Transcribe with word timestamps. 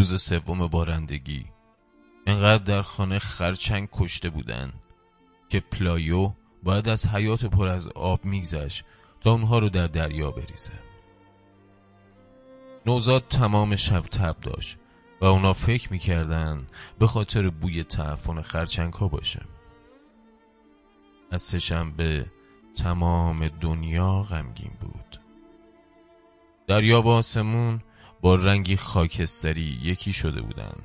روز 0.00 0.22
سوم 0.22 0.66
بارندگی. 0.66 1.44
انقدر 2.26 2.64
در 2.64 2.82
خانه 2.82 3.18
خرچنگ 3.18 3.88
کشته 3.92 4.30
بودن 4.30 4.72
که 5.48 5.60
پلایو 5.60 6.32
باید 6.62 6.88
از 6.88 7.08
حیاط 7.08 7.44
پر 7.44 7.68
از 7.68 7.88
آب 7.88 8.24
میگذشت 8.24 8.84
تا 9.20 9.32
اونها 9.32 9.58
رو 9.58 9.68
در 9.68 9.86
دریا 9.86 10.30
بریزه. 10.30 10.72
نوزاد 12.86 13.28
تمام 13.28 13.76
شب 13.76 14.00
تب 14.00 14.36
داشت 14.40 14.78
و 15.20 15.24
اونا 15.24 15.52
فکر 15.52 15.92
می‌کردن 15.92 16.66
به 16.98 17.06
خاطر 17.06 17.50
بوی 17.50 17.84
تعفن 17.84 18.42
خرچنگ 18.42 18.92
ها 18.92 19.08
باشه. 19.08 19.42
از 21.30 21.42
سه‌شنبه 21.42 22.26
تمام 22.76 23.48
دنیا 23.48 24.22
غمگین 24.22 24.72
بود. 24.80 25.20
دریا 26.66 27.02
و 27.02 27.08
آسمون 27.08 27.82
با 28.22 28.34
رنگی 28.34 28.76
خاکستری 28.76 29.78
یکی 29.82 30.12
شده 30.12 30.42
بودند 30.42 30.82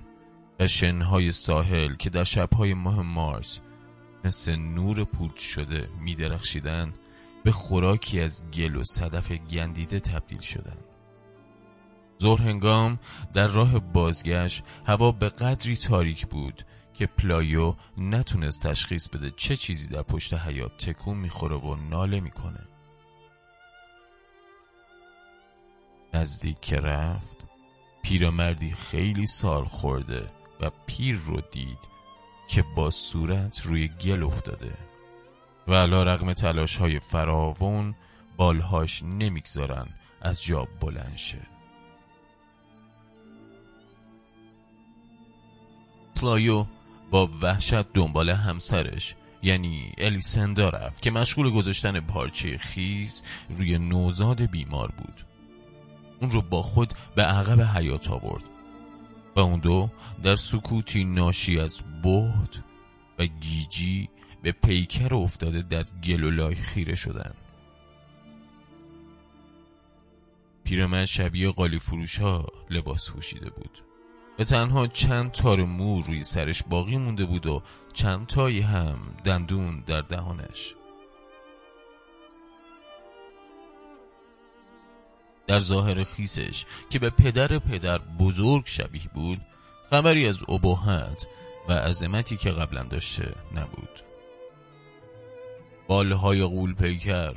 و 0.60 0.68
شنهای 0.68 1.32
ساحل 1.32 1.96
که 1.96 2.10
در 2.10 2.24
شبهای 2.24 2.74
ماه 2.74 3.02
مارس 3.02 3.62
مثل 4.24 4.56
نور 4.56 5.04
پودر 5.04 5.40
شده 5.40 5.90
میدرخشیدن 6.00 6.94
به 7.44 7.52
خوراکی 7.52 8.22
از 8.22 8.52
گل 8.52 8.76
و 8.76 8.84
صدف 8.84 9.32
گندیده 9.32 10.00
تبدیل 10.00 10.42
شدند. 10.42 10.86
ظهر 12.22 12.42
هنگام 12.42 13.00
در 13.34 13.48
راه 13.48 13.80
بازگشت 13.80 14.64
هوا 14.86 15.12
به 15.12 15.30
قدری 15.30 15.76
تاریک 15.76 16.28
بود 16.28 16.62
که 16.94 17.06
پلایو 17.06 17.76
نتونست 17.98 18.68
تشخیص 18.68 19.10
بده 19.10 19.32
چه 19.32 19.56
چیزی 19.56 19.88
در 19.88 20.02
پشت 20.02 20.34
حیاط 20.34 20.86
تکون 20.86 21.18
می‌خوره 21.18 21.58
و 21.58 21.76
ناله 21.76 22.20
می‌کنه 22.20 22.68
نزدیک 26.16 26.62
که 26.62 26.78
رفت 26.78 27.46
پیرمردی 28.04 28.72
خیلی 28.72 29.26
سال 29.26 29.66
خورده 29.66 30.30
و 30.62 30.72
پیر 30.88 31.16
رو 31.16 31.42
دید 31.52 31.80
که 32.48 32.64
با 32.76 32.92
صورت 32.92 33.62
روی 33.66 33.88
گل 33.88 34.24
افتاده 34.24 34.74
و 35.68 35.74
علی‌رغم 35.74 36.34
تلاش 36.34 36.78
های 36.78 37.00
فراوون 37.00 37.96
بالهاش 38.38 39.04
نمی‌گذارن 39.04 39.88
از 40.22 40.44
جا 40.44 40.68
بلند 40.82 41.16
شه. 41.16 41.42
پلایو 46.16 46.66
با 47.12 47.30
وحشت 47.42 47.94
دنبال 47.94 48.30
همسرش 48.30 49.16
یعنی 49.44 49.92
الیسندا 49.98 50.70
رفت 50.70 51.02
که 51.02 51.12
مشغول 51.12 51.50
گذاشتن 51.50 52.00
پارچه 52.00 52.58
خیس 52.58 53.24
روی 53.50 53.78
نوزاد 53.78 54.42
بیمار 54.42 54.92
بود. 54.98 55.35
اون 56.22 56.32
رو 56.32 56.42
با 56.42 56.62
خود 56.62 56.94
به 57.16 57.24
عقب 57.24 57.62
حیات 57.62 58.10
آورد 58.10 58.44
و 59.36 59.40
اون 59.40 59.60
دو 59.60 59.90
در 60.24 60.36
سکوتی 60.36 61.04
ناشی 61.04 61.60
از 61.60 61.84
بهد 62.04 62.64
و 63.20 63.26
گیجی 63.26 64.10
به 64.44 64.52
پیکر 64.52 65.16
افتاده 65.16 65.62
در 65.62 65.86
گلولای 66.04 66.56
خیره 66.56 66.96
شدند 66.96 67.36
پیرمرد 70.64 71.06
شبیه 71.06 71.52
قالی 71.52 71.80
فروش 71.80 72.20
ها 72.20 72.46
لباس 72.70 73.12
پوشیده 73.12 73.50
بود 73.50 73.80
و 74.40 74.44
تنها 74.44 74.88
چند 74.88 75.32
تار 75.32 75.64
مو 75.66 76.02
روی 76.02 76.24
سرش 76.24 76.64
باقی 76.64 76.98
مونده 76.98 77.26
بود 77.26 77.46
و 77.46 77.62
چند 77.94 78.28
تایی 78.28 78.62
هم 78.62 78.98
دندون 79.24 79.84
در 79.86 80.02
دهانش. 80.02 80.76
در 85.48 85.60
ظاهر 85.60 86.04
خیسش 86.04 86.66
که 86.90 87.00
به 87.00 87.10
پدر 87.10 87.60
پدر 87.60 87.98
بزرگ 87.98 88.64
شبیه 88.66 89.10
بود 89.14 89.42
خبری 89.90 90.28
از 90.28 90.44
ابهت 90.50 91.28
و 91.70 91.74
عظمتی 91.74 92.38
که 92.38 92.52
قبلا 92.52 92.84
داشته 92.84 93.36
نبود. 93.56 94.02
بالهای 95.88 96.44
قول 96.44 96.74
پیکر 96.74 97.34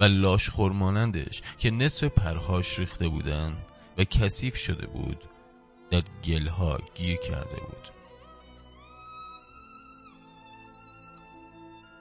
و 0.00 0.04
لاش 0.04 0.48
خورمانندش 0.48 1.42
که 1.58 1.70
نصف 1.70 2.04
پرهاش 2.04 2.78
ریخته 2.78 3.08
بودن 3.08 3.56
و 3.98 4.04
کثیف 4.04 4.56
شده 4.56 4.86
بود 4.86 5.24
در 5.90 6.02
گلها 6.24 6.78
گیر 6.94 7.16
کرده 7.16 7.56
بود. 7.56 7.88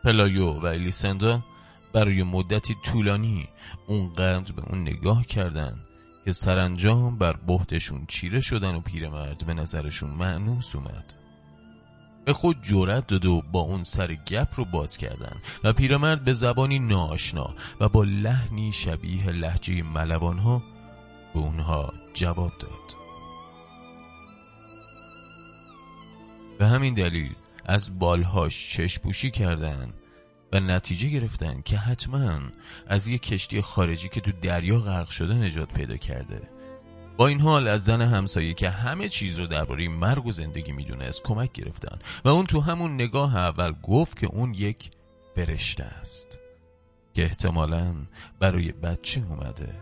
پلایو 0.03 0.51
و 0.51 0.65
الیسندا 0.65 1.43
برای 1.97 2.23
مدتی 2.23 2.75
طولانی 2.83 3.47
اونقدر 3.87 4.53
به 4.53 4.61
اون 4.69 4.81
نگاه 4.81 5.25
کردن 5.25 5.79
که 6.25 6.31
سرانجام 6.31 7.17
بر 7.17 7.33
بهتشون 7.33 8.05
چیره 8.05 8.41
شدن 8.41 8.75
و 8.75 8.79
پیرمرد 8.79 9.45
به 9.45 9.53
نظرشون 9.53 10.09
مأنوس 10.09 10.75
اومد. 10.75 11.13
به 12.25 12.33
خود 12.33 12.63
جرأت 12.63 13.07
داد 13.07 13.25
و 13.25 13.41
با 13.51 13.59
اون 13.59 13.83
سر 13.83 14.13
گپ 14.13 14.47
رو 14.55 14.65
باز 14.65 14.97
کردن 14.97 15.35
و 15.63 15.73
پیرمرد 15.73 16.23
به 16.23 16.33
زبانی 16.33 16.79
ناآشنا 16.79 17.55
و 17.79 17.89
با 17.89 18.03
لحنی 18.03 18.71
شبیه 18.71 19.29
لهجه 19.29 19.83
ملوان 19.83 20.37
ها 20.37 20.63
به 21.33 21.39
اونها 21.39 21.93
جواب 22.13 22.51
داد. 22.59 22.97
به 26.59 26.67
همین 26.67 26.93
دلیل 26.93 27.35
از 27.65 27.99
بالهاش 27.99 28.73
چشپوشی 28.73 29.31
کردن 29.31 29.93
و 30.51 30.59
نتیجه 30.59 31.09
گرفتن 31.09 31.61
که 31.61 31.77
حتما 31.77 32.39
از 32.87 33.07
یک 33.07 33.21
کشتی 33.21 33.61
خارجی 33.61 34.09
که 34.09 34.21
تو 34.21 34.31
دریا 34.41 34.79
غرق 34.79 35.09
شده 35.09 35.33
نجات 35.33 35.73
پیدا 35.73 35.97
کرده. 35.97 36.41
با 37.17 37.27
این 37.27 37.41
حال 37.41 37.67
از 37.67 37.85
زن 37.85 38.01
همسایه 38.01 38.53
که 38.53 38.69
همه 38.69 39.09
چیز 39.09 39.39
رو 39.39 39.47
درباره 39.47 39.87
مرگ 39.87 40.25
و 40.25 40.31
زندگی 40.31 40.71
می‌دونست 40.71 41.23
کمک 41.23 41.51
گرفتن 41.51 41.99
و 42.25 42.29
اون 42.29 42.45
تو 42.45 42.61
همون 42.61 42.93
نگاه 42.93 43.35
اول 43.35 43.71
گفت 43.83 44.19
که 44.19 44.27
اون 44.27 44.53
یک 44.53 44.91
فرشته 45.35 45.83
است 45.83 46.39
که 47.13 47.23
احتمالا 47.23 47.95
برای 48.39 48.71
بچه 48.71 49.21
اومده. 49.29 49.73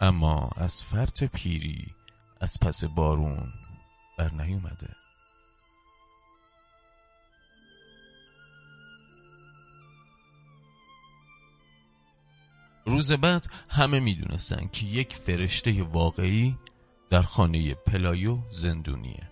اما 0.00 0.50
از 0.56 0.84
فرط 0.84 1.24
پیری 1.24 1.94
از 2.40 2.58
پس 2.60 2.84
بارون 2.84 3.52
بر 4.18 4.32
نیومده 4.32 4.88
روز 12.96 13.12
بعد 13.12 13.46
همه 13.68 14.00
می‌دونستن 14.00 14.68
که 14.72 14.86
یک 14.86 15.14
فرشته 15.14 15.82
واقعی 15.82 16.56
در 17.10 17.22
خانه 17.22 17.74
پلایو 17.74 18.38
زندونیه. 18.50 19.30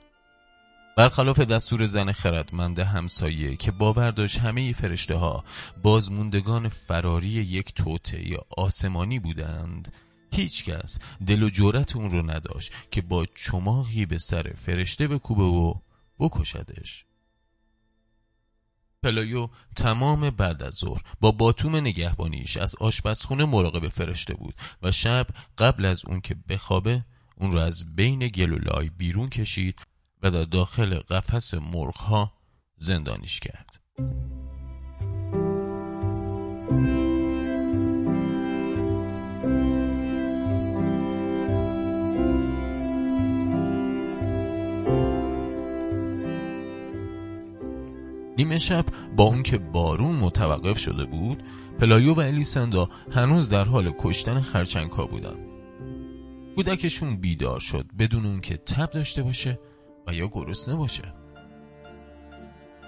برخلاف 0.96 1.40
دستور 1.40 1.84
زن 1.84 2.12
خردمند 2.12 2.78
همسایه 2.78 3.56
که 3.56 3.70
باور 3.70 4.10
داشت 4.10 4.38
همه 4.38 4.72
فرشته 4.72 5.14
ها 5.14 5.44
بازموندگان 5.82 6.68
فراری 6.68 7.28
یک 7.28 7.72
یا 8.12 8.44
آسمانی 8.56 9.18
بودند 9.18 9.92
هیچکس 10.32 10.98
دل 11.26 11.42
و 11.42 11.50
جرئت 11.50 11.96
اون 11.96 12.10
رو 12.10 12.30
نداشت 12.30 12.72
که 12.90 13.02
با 13.02 13.26
چماقی 13.26 14.06
به 14.06 14.18
سر 14.18 14.52
فرشته 14.56 15.08
بکوبه 15.08 15.42
و 15.42 15.74
بکشدش. 16.18 17.04
پلایو 19.04 19.48
تمام 19.76 20.30
بعد 20.30 20.62
از 20.62 20.74
ظهر 20.74 21.02
با 21.20 21.32
باتوم 21.32 21.76
نگهبانیش 21.76 22.56
از 22.56 22.76
آشپزخونه 22.76 23.44
مراقب 23.44 23.88
فرشته 23.88 24.34
بود 24.34 24.54
و 24.82 24.92
شب 24.92 25.26
قبل 25.58 25.84
از 25.84 26.02
اون 26.06 26.20
که 26.20 26.36
بخوابه 26.48 27.04
اون 27.36 27.52
رو 27.52 27.58
از 27.58 27.96
بین 27.96 28.28
گل‌ولای 28.28 28.88
بیرون 28.88 29.28
کشید 29.28 29.80
و 30.22 30.30
در 30.30 30.44
داخل 30.44 30.98
قفس 30.98 31.54
مرغ 31.54 32.30
زندانیش 32.76 33.40
کرد. 33.40 33.80
نیمه 48.38 48.58
شب 48.58 48.84
با 49.16 49.24
اون 49.24 49.42
که 49.42 49.58
بارون 49.58 50.16
متوقف 50.16 50.78
شده 50.78 51.04
بود 51.04 51.42
پلایو 51.78 52.14
و 52.14 52.20
الیسندا 52.20 52.88
هنوز 53.10 53.48
در 53.48 53.64
حال 53.64 53.92
کشتن 53.98 54.40
خرچنگ 54.40 54.90
ها 54.90 55.06
بودن. 55.06 55.36
کودکشون 56.54 57.16
بیدار 57.16 57.60
شد 57.60 57.86
بدون 57.98 58.26
اون 58.26 58.40
که 58.40 58.56
تب 58.56 58.90
داشته 58.90 59.22
باشه 59.22 59.58
و 60.06 60.14
یا 60.14 60.28
گرسنه 60.32 60.76
باشه. 60.76 61.23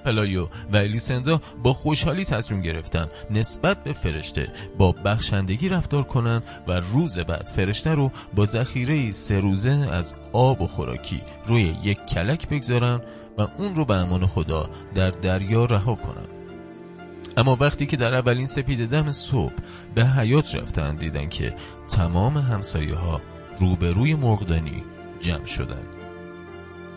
پلایو 0.06 0.49
و 0.73 0.76
الیسندا 0.76 1.41
با 1.62 1.73
خوشحالی 1.73 2.25
تصمیم 2.25 2.62
گرفتن 2.62 3.08
نسبت 3.31 3.85
به 3.85 3.93
فرشته 3.93 4.49
با 4.79 4.93
بخشندگی 4.93 5.69
رفتار 5.69 6.03
کنن 6.03 6.43
و 6.69 6.73
روز 6.73 7.19
بعد 7.19 7.47
فرشته 7.47 7.94
رو 7.94 8.11
با 8.35 8.44
ذخیره 8.44 9.11
سه 9.11 9.41
روزه 9.41 9.88
از 9.93 10.14
آب 10.32 10.62
و 10.62 10.67
خوراکی 10.67 11.23
روی 11.47 11.62
یک 11.82 12.06
کلک 12.06 12.49
بگذارن 12.49 13.00
و 13.38 13.47
اون 13.58 13.75
رو 13.75 13.85
به 13.85 13.94
امان 13.94 14.26
خدا 14.26 14.70
در 14.94 15.11
دریا 15.11 15.64
رها 15.64 15.94
کنن. 15.94 16.26
اما 17.37 17.56
وقتی 17.61 17.87
که 17.87 17.97
در 17.97 18.14
اولین 18.14 18.47
سپید 18.47 18.91
دم 18.91 19.12
صبح 19.12 19.55
به 19.94 20.06
حیات 20.06 20.56
رفتن 20.56 20.97
دیدن 20.97 21.29
که 21.29 21.55
تمام 21.88 22.37
همسایه 22.37 22.94
ها 22.94 23.20
روبروی 23.61 24.14
مرغدانی 24.14 24.82
جمع 25.20 25.47
شدن 25.47 25.95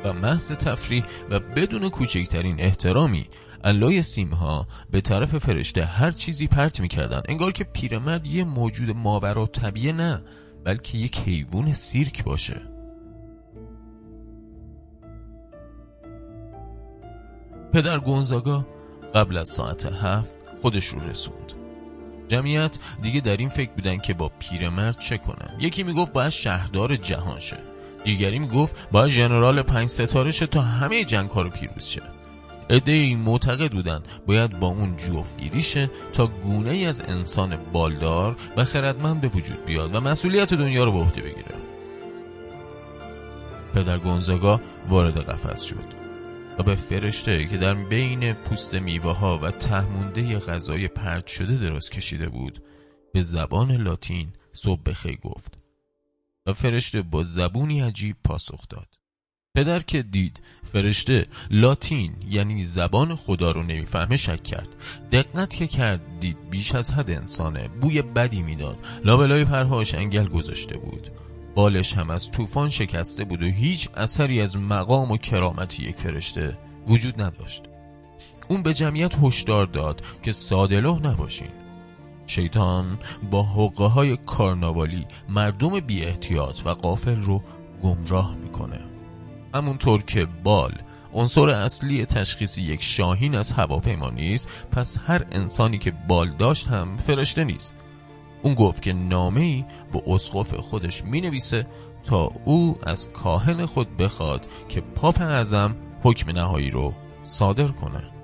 و 0.03 0.13
محض 0.13 0.51
تفریح 0.51 1.03
و 1.29 1.39
بدون 1.39 1.89
کوچکترین 1.89 2.55
احترامی. 2.59 3.25
علای 3.63 4.01
سیمها 4.01 4.67
به 4.91 5.01
طرف 5.01 5.37
فرشته 5.37 5.85
هر 5.85 6.11
چیزی 6.11 6.47
پرت 6.47 6.79
می‌کردن 6.79 7.21
انگار 7.29 7.51
که 7.51 7.63
پیرمرد 7.63 8.27
یه 8.27 8.43
موجود 8.43 8.89
ماورا 8.91 9.47
طبیعه 9.47 9.93
نه 9.93 10.21
بلکه 10.63 10.97
یک 10.97 11.19
حیوان 11.19 11.73
سیرک 11.73 12.23
باشه. 12.23 12.61
پدر 17.73 17.99
گونزاگا 17.99 18.67
قبل 19.15 19.37
از 19.37 19.49
ساعت 19.49 19.85
هفت 19.85 20.33
خودش 20.61 20.85
رو 20.85 21.09
رسوند. 21.09 21.53
جمعیت 22.27 22.79
دیگه 23.01 23.21
در 23.21 23.37
این 23.37 23.49
فکر 23.49 23.71
بودن 23.71 23.97
که 23.97 24.13
با 24.13 24.31
پیرمرد 24.39 24.99
چه 24.99 25.17
کنن؟ 25.17 25.55
یکی 25.59 25.83
می‌گفت 25.83 26.13
باید 26.13 26.29
شهردار 26.29 26.95
جهان 26.95 27.39
شه. 27.39 27.68
دیگری 28.03 28.39
می‌گفت 28.39 28.87
باید 28.91 29.11
ژنرال 29.11 29.61
پنج 29.61 29.87
ستاره 29.87 30.31
شه 30.31 30.45
تا 30.45 30.61
همه 30.61 31.03
جنگ 31.03 31.29
ها 31.29 31.41
رو 31.41 31.49
پیروز 31.49 31.85
شه 31.85 32.01
ای 32.85 33.15
معتقد 33.15 33.71
بودند 33.71 34.07
باید 34.27 34.59
با 34.59 34.67
اون 34.67 34.97
جوفگیری 34.97 35.61
شه 35.61 35.89
تا 36.13 36.27
گونه 36.27 36.69
ای 36.69 36.85
از 36.85 37.01
انسان 37.01 37.57
بالدار 37.73 38.35
و 38.57 38.65
خردمند 38.65 39.21
به 39.21 39.27
وجود 39.27 39.65
بیاد 39.65 39.95
و 39.95 39.99
مسئولیت 39.99 40.53
دنیا 40.53 40.83
رو 40.83 40.91
به 40.91 40.97
عهده 40.99 41.21
بگیره. 41.21 41.55
پدر 43.73 43.97
گونزاگا 43.97 44.61
وارد 44.89 45.17
قفس 45.17 45.63
شد 45.63 45.99
و 46.59 46.63
به 46.63 46.75
فرشته 46.75 47.45
که 47.45 47.57
در 47.57 47.73
بین 47.73 48.33
پوست 48.33 48.75
میوه 48.75 49.17
ها 49.17 49.39
و 49.43 49.51
تهمونده 49.51 50.39
غذای 50.39 50.87
پرد 50.87 51.27
شده 51.27 51.57
دراز 51.57 51.89
کشیده 51.89 52.29
بود 52.29 52.59
به 53.13 53.21
زبان 53.21 53.71
لاتین 53.71 54.33
صبح 54.51 54.81
بخی 54.85 55.17
گفت. 55.23 55.68
فرشته 56.53 57.01
با 57.01 57.23
زبونی 57.23 57.81
عجیب 57.81 58.15
پاسخ 58.23 58.67
داد. 58.69 58.87
پدر 59.55 59.79
که 59.79 60.03
دید 60.03 60.41
فرشته 60.73 61.27
لاتین 61.51 62.15
یعنی 62.29 62.63
زبان 62.63 63.15
خدا 63.15 63.51
رو 63.51 63.63
نمی‌فهمه 63.63 64.17
شک 64.17 64.43
کرد. 64.43 64.75
دقت 65.11 65.55
که 65.55 65.67
کرد 65.67 66.19
دید 66.19 66.49
بیش 66.49 66.75
از 66.75 66.93
حد 66.93 67.11
انسانه. 67.11 67.67
بوی 67.67 68.01
بدی 68.01 68.41
می‌داد. 68.41 68.85
لابلای 69.05 69.45
پرهاش 69.45 69.95
انگل 69.95 70.27
گذاشته 70.27 70.77
بود. 70.77 71.09
بالش 71.55 71.93
هم 71.93 72.09
از 72.09 72.31
طوفان 72.31 72.69
شکسته 72.69 73.23
بود 73.23 73.43
و 73.43 73.45
هیچ 73.45 73.89
اثری 73.97 74.41
از 74.41 74.57
مقام 74.57 75.11
و 75.11 75.17
کرامتی 75.17 75.83
یک 75.83 75.95
فرشته 75.95 76.57
وجود 76.87 77.21
نداشت. 77.21 77.63
اون 78.49 78.63
به 78.63 78.73
جمعیت 78.73 79.15
هشدار 79.23 79.65
داد 79.65 80.05
که 80.23 80.31
سادلوه 80.31 81.01
نباشین. 81.01 81.68
شیطان 82.29 82.99
با 83.31 83.43
حقه 83.43 83.85
های 83.85 84.17
کارناوالی 84.17 85.05
مردم 85.29 85.79
بی 85.79 86.05
احتیاط 86.05 86.59
و 86.65 86.69
قافل 86.69 87.21
رو 87.21 87.41
گمراه 87.83 88.35
می‌کنه. 88.35 88.79
همونطور 89.55 90.03
که 90.03 90.27
بال 90.43 90.73
عنصر 91.13 91.49
اصلی 91.49 92.05
تشخیص 92.05 92.57
یک 92.57 92.83
شاهین 92.83 93.35
از 93.35 93.51
هواپیما 93.51 94.09
نیست 94.09 94.67
پس 94.71 94.99
هر 95.07 95.25
انسانی 95.31 95.77
که 95.77 95.91
بال 96.07 96.37
داشت 96.37 96.67
هم 96.67 96.97
فرشته 96.97 97.43
نیست. 97.43 97.75
اون 98.43 98.53
گفت 98.53 98.81
که 98.81 98.93
نامه 98.93 99.41
ای 99.41 99.65
به 99.93 100.03
اسقف 100.07 100.55
خودش 100.55 101.05
می 101.05 101.21
نویسه 101.21 101.67
تا 102.03 102.31
او 102.45 102.77
از 102.83 103.11
کاهن 103.11 103.65
خود 103.65 103.97
بخواد 103.97 104.47
که 104.69 104.81
پاپ 104.81 105.21
اعظم 105.21 105.75
حکم 106.03 106.31
نهایی 106.31 106.69
رو 106.69 106.93
صادر 107.23 107.67
کنه. 107.67 108.18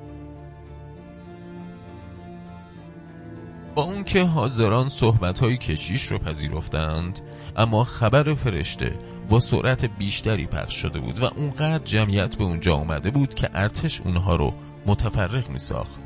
با 3.75 3.83
اون 3.83 4.03
که 4.03 4.23
حاضران 4.23 4.87
صحبت 4.87 5.39
های 5.39 5.57
کشیش 5.57 6.03
رو 6.03 6.19
پذیرفتند 6.19 7.19
اما 7.55 7.83
خبر 7.83 8.33
فرشته 8.33 8.99
با 9.29 9.39
سرعت 9.39 9.85
بیشتری 9.85 10.45
پخش 10.45 10.73
شده 10.75 10.99
بود 10.99 11.19
و 11.19 11.25
اونقدر 11.25 11.83
جمعیت 11.83 12.35
به 12.35 12.43
اونجا 12.43 12.75
آمده 12.75 13.11
بود 13.11 13.33
که 13.33 13.49
ارتش 13.53 14.01
اونها 14.01 14.35
رو 14.35 14.53
متفرق 14.85 15.49
می 15.49 15.59
ساخت 15.59 15.99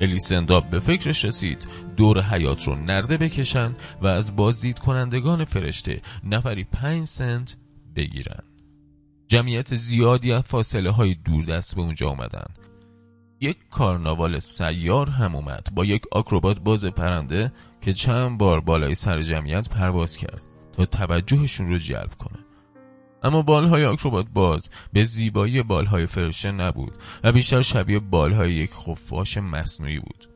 الیسنداب 0.00 0.70
به 0.70 0.80
فکرش 0.80 1.24
رسید 1.24 1.66
دور 1.96 2.22
حیات 2.22 2.68
رو 2.68 2.76
نرده 2.76 3.16
بکشن 3.16 3.74
و 4.02 4.06
از 4.06 4.36
بازدید 4.36 4.78
کنندگان 4.78 5.44
فرشته 5.44 6.00
نفری 6.24 6.64
پنج 6.64 7.04
سنت 7.04 7.56
بگیرن. 7.96 8.42
جمعیت 9.28 9.74
زیادی 9.74 10.32
از 10.32 10.42
فاصله 10.42 10.90
های 10.90 11.14
دوردست 11.14 11.76
به 11.76 11.82
اونجا 11.82 12.10
آمدن. 12.10 12.46
یک 13.44 13.56
کارناوال 13.70 14.38
سیار 14.38 15.10
هم 15.10 15.36
اومد 15.36 15.68
با 15.74 15.84
یک 15.84 16.02
آکروبات 16.12 16.60
باز 16.60 16.86
پرنده 16.86 17.52
که 17.80 17.92
چند 17.92 18.38
بار 18.38 18.60
بالای 18.60 18.94
سر 18.94 19.22
جمعیت 19.22 19.68
پرواز 19.68 20.16
کرد 20.16 20.42
تا 20.72 20.86
توجهشون 20.86 21.68
رو 21.68 21.78
جلب 21.78 22.14
کنه. 22.18 22.38
اما 23.22 23.42
بالهای 23.42 23.84
آکروبات 23.84 24.26
باز 24.34 24.70
به 24.92 25.02
زیبایی 25.02 25.62
بالهای 25.62 26.06
فرشته 26.06 26.52
نبود 26.52 26.98
و 27.24 27.32
بیشتر 27.32 27.60
شبیه 27.60 27.98
بالهای 27.98 28.52
یک 28.52 28.70
خفاش 28.70 29.38
مصنوعی 29.38 29.98
بود. 29.98 30.28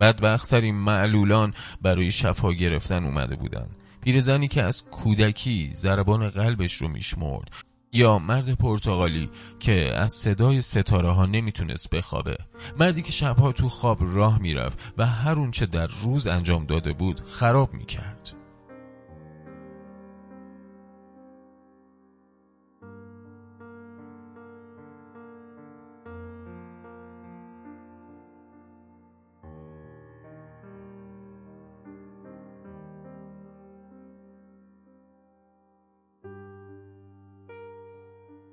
بدبختترین 0.00 0.74
معلولان 0.74 1.54
برای 1.82 2.10
شفا 2.10 2.52
گرفتن 2.52 3.04
اومده 3.04 3.36
بودند. 3.36 3.78
پیرزنی 4.00 4.48
که 4.48 4.62
از 4.62 4.84
کودکی 4.84 5.70
ضربان 5.72 6.28
قلبش 6.28 6.74
رو 6.74 6.88
میشمرد 6.88 7.73
یا 7.94 8.18
مرد 8.18 8.54
پرتغالی 8.54 9.30
که 9.60 9.92
از 9.96 10.12
صدای 10.12 10.60
ستاره 10.60 11.10
ها 11.12 11.26
نمی‌تونست 11.26 11.90
بخوابه. 11.90 12.36
مردی 12.78 13.02
که 13.02 13.12
شبها 13.12 13.52
تو 13.52 13.68
خواب 13.68 13.98
راه 14.16 14.38
می‌رفت 14.38 14.92
و 14.98 15.06
هر 15.06 15.32
اونچه 15.32 15.66
در 15.66 15.86
روز 15.86 16.26
انجام 16.26 16.66
داده 16.66 16.92
بود 16.92 17.20
خراب 17.20 17.74
می‌کرد. 17.74 18.43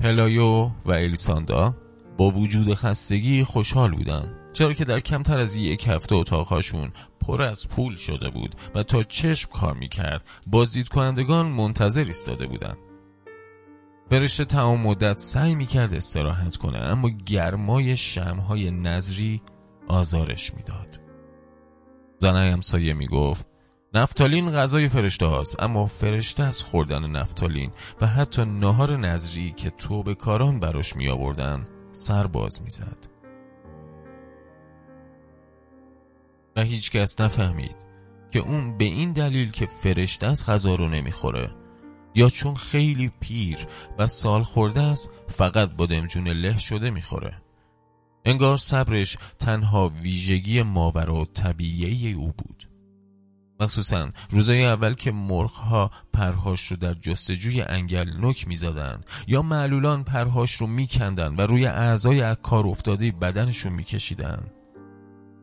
پلایو 0.02 0.72
و 0.86 0.92
الیسندا 0.92 1.76
با 2.18 2.30
وجود 2.30 2.74
خستگی 2.74 3.44
خوشحال 3.44 3.92
بودن 3.92 4.36
چرا 4.54 4.74
که 4.74 4.86
در 4.86 5.00
کمتر 5.00 5.40
از 5.40 5.56
یک 5.56 5.88
هفته 5.88 6.16
اتاقهاشون 6.16 6.92
پر 7.20 7.44
از 7.44 7.70
پول 7.70 7.96
شده 7.96 8.30
بود 8.30 8.56
و 8.76 8.84
تا 8.84 9.04
چشم 9.04 9.50
کار 9.52 9.74
می‌کرد 9.74 10.24
بازدید 10.48 10.88
کنندگان 10.88 11.46
منتظر 11.46 12.04
ایستاده 12.04 12.48
بودند. 12.48 12.78
فرشته 14.10 14.46
تمام 14.46 14.82
مدت 14.82 15.18
سعی 15.18 15.56
می‌کرد 15.56 15.94
استراحت 15.94 16.56
کنه 16.56 16.78
اما 16.78 17.10
گرمای 17.10 17.98
شمع‌های 17.98 18.72
نذری 18.72 19.42
آزارش 19.88 20.54
می‌داد. 20.54 21.00
زنه 22.18 22.52
همسایه 22.52 22.94
می‌گفت 22.94 23.51
نفتالین 23.94 24.52
غذای 24.52 24.88
فرشته 24.88 25.26
هاست 25.26 25.64
اما 25.64 25.86
فرشته 25.86 26.44
از 26.44 26.64
خوردن 26.64 27.08
نفتالین 27.08 27.72
و 28.02 28.08
حتی 28.08 28.46
نهار 28.46 28.98
نظری 28.98 29.52
که 29.52 29.70
توبه 29.70 30.16
کاران 30.16 30.60
براش 30.60 30.96
می 30.96 31.10
آوردن 31.10 31.66
سر 31.92 32.28
باز 32.28 32.62
می 32.62 32.70
زد. 32.70 33.08
و 36.56 36.62
هیچ 36.62 36.92
کس 36.92 37.22
نفهمید 37.22 37.76
که 38.32 38.40
اون 38.40 38.78
به 38.78 38.86
این 38.86 39.12
دلیل 39.12 39.52
که 39.52 39.66
فرشته 39.66 40.28
از 40.28 40.46
غذا 40.46 40.76
رو 40.76 40.88
نمی‌خوره 40.88 41.52
یا 42.16 42.30
چون 42.30 42.56
خیلی 42.56 43.12
پیر 43.20 43.58
و 43.98 44.08
سال 44.08 44.44
خورده 44.44 44.82
است 44.82 45.12
فقط 45.28 45.72
با 45.72 45.86
دمجون 45.86 46.28
له 46.28 46.60
شده 46.60 46.90
می‌خوره 46.90 47.42
انگار 48.26 48.58
صبرش 48.58 49.18
تنها 49.40 49.90
ویژگی 49.90 50.62
ماورا 50.62 51.26
طبیعی 51.26 52.14
او 52.14 52.34
بود 52.38 52.71
مخصوصا 53.62 54.10
روزای 54.30 54.66
اول 54.66 54.94
که 54.94 55.12
مرغها 55.12 55.92
پرهاش 56.14 56.68
رو 56.68 56.78
در 56.78 56.94
جستجوی 56.94 57.62
انگل 57.62 58.12
نک 58.22 58.48
می‌زدن 58.48 59.02
یا 59.28 59.42
معلولان 59.42 60.04
پرهاش 60.04 60.52
رو 60.52 60.68
میکندن 60.68 61.36
و 61.36 61.42
روی 61.42 61.66
اعضای 61.66 62.36
کار 62.36 62.68
افتاده 62.68 63.12
بدنشون 63.12 63.74
میکشیدن. 63.74 64.44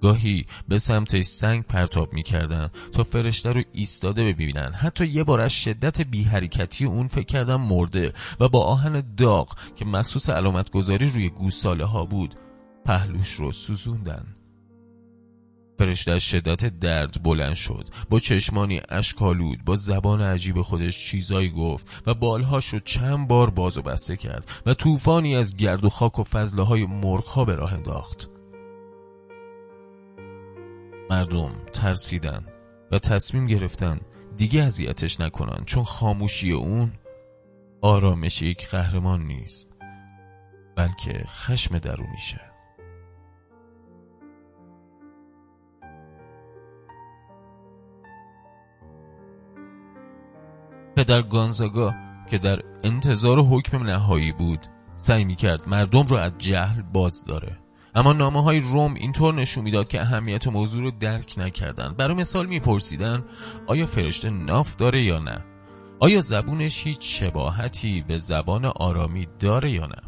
گاهی 0.01 0.47
به 0.69 0.79
سمتش 0.79 1.25
سنگ 1.25 1.63
پرتاب 1.65 2.13
می‌کردن 2.13 2.71
تا 2.93 3.05
فرشته 3.05 3.53
رو 3.53 3.63
ایستاده 3.73 4.25
ببینن. 4.25 4.73
حتی 4.73 5.07
یه 5.07 5.25
بار 5.25 5.41
از 5.41 5.53
شدت 5.53 6.01
بی 6.01 6.23
حرکتی 6.23 6.85
اون 6.85 7.09
فکر 7.09 7.27
کردن 7.27 7.57
مرده 7.57 8.13
و 8.41 8.49
با 8.49 8.65
آهن 8.65 9.03
داغ 9.17 9.55
که 9.77 9.85
مخصوص 9.85 10.31
علامت 10.31 10.71
گذاری 10.71 11.09
روی 11.09 11.29
گوساله 11.29 11.85
ها 11.85 12.05
بود 12.05 12.35
پهلوش 12.85 13.33
رو 13.33 13.53
سوزوندن. 13.53 14.38
فرشته 15.79 16.13
از 16.13 16.23
شدت 16.23 16.79
درد 16.79 17.23
بلند 17.23 17.55
شد. 17.55 17.89
با 18.11 18.19
چشمانی 18.21 18.81
اشکالود 18.89 19.65
با 19.65 19.77
زبان 19.77 20.21
عجیب 20.21 20.63
خودش 20.63 21.07
چیزایی 21.07 21.51
گفت 21.51 22.03
و 22.07 22.15
بالهاش 22.15 22.69
رو 22.69 22.79
چند 22.79 23.29
بار 23.29 23.51
باز 23.51 23.79
و 23.79 23.83
بسته 23.83 24.17
کرد 24.17 24.51
و 24.67 24.75
طوفانی 24.75 25.37
از 25.37 25.57
گرد 25.57 25.85
و 25.85 25.89
خاک 25.89 26.19
و 26.19 26.25
فضله 26.25 26.63
های 26.63 26.87
مرغ 26.87 27.47
به 27.47 27.55
راه 27.55 27.75
انداخت. 27.75 28.31
مردم 31.11 31.51
ترسیدن 31.73 32.47
و 32.93 32.99
تصمیم 32.99 33.47
گرفتن 33.47 34.01
دیگه 34.37 34.63
اذیتش 34.63 35.21
نکنن 35.21 35.65
چون 35.65 35.85
خاموشی 35.85 36.53
اون 36.53 36.93
آرامش 37.83 38.43
یک 38.43 38.69
قهرمان 38.69 39.23
نیست 39.23 39.75
بلکه 40.77 41.25
خشم 41.27 41.79
درونیشه. 41.79 42.48
پدر 50.99 51.23
گانزاگا 51.23 51.95
که 52.31 52.39
در 52.39 52.63
انتظار 52.85 53.39
حکم 53.39 53.83
نهایی 53.83 54.33
بود 54.33 54.67
سعی 54.95 55.25
می 55.25 55.37
کرد 55.37 55.69
مردم 55.69 56.07
رو 56.07 56.17
از 56.17 56.33
جهل 56.39 56.83
باز 56.83 57.25
داره. 57.25 57.59
اما 57.95 58.13
نامه 58.13 58.43
های 58.43 58.61
روم 58.61 58.95
اینطور 58.95 59.35
نشون 59.35 59.65
می‌داد 59.65 59.89
که 59.89 60.01
اهمیت 60.01 60.47
موضوع 60.47 60.83
رو 60.83 60.91
درک 60.91 61.35
نکردن. 61.39 61.95
برای 61.95 62.15
مثال 62.15 62.47
میپرسیدن 62.47 63.25
آیا 63.67 63.87
فرشته 63.87 64.31
ناف 64.31 64.77
داره 64.77 65.03
یا 65.03 65.19
نه؟ 65.19 65.45
آیا 66.01 66.21
زبونش 66.21 66.87
هیچ 66.87 67.21
شباهتی 67.21 68.05
به 68.09 68.19
زبان 68.19 68.65
آرامی 68.65 69.27
داره 69.41 69.71
یا 69.71 69.87
نه؟ 69.87 70.03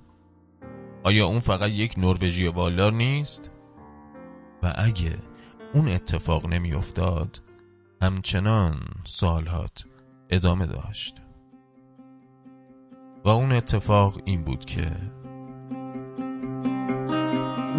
آیا 1.03 1.27
اون 1.27 1.39
فقط 1.39 1.71
یک 1.71 1.95
نروژی 1.99 2.47
والار 2.47 2.93
نیست؟ 2.93 3.51
و 4.63 4.75
اگه 4.79 5.19
اون 5.75 5.89
اتفاق 5.89 6.47
نمیافتاد 6.47 7.43
همچنان 8.03 8.81
سالهات 9.05 9.85
ادامه 10.31 10.67
داشت 10.67 11.17
و 13.25 13.29
اون 13.29 13.53
اتفاق 13.53 14.19
این 14.25 14.45
بود 14.45 14.65
که 14.65 14.87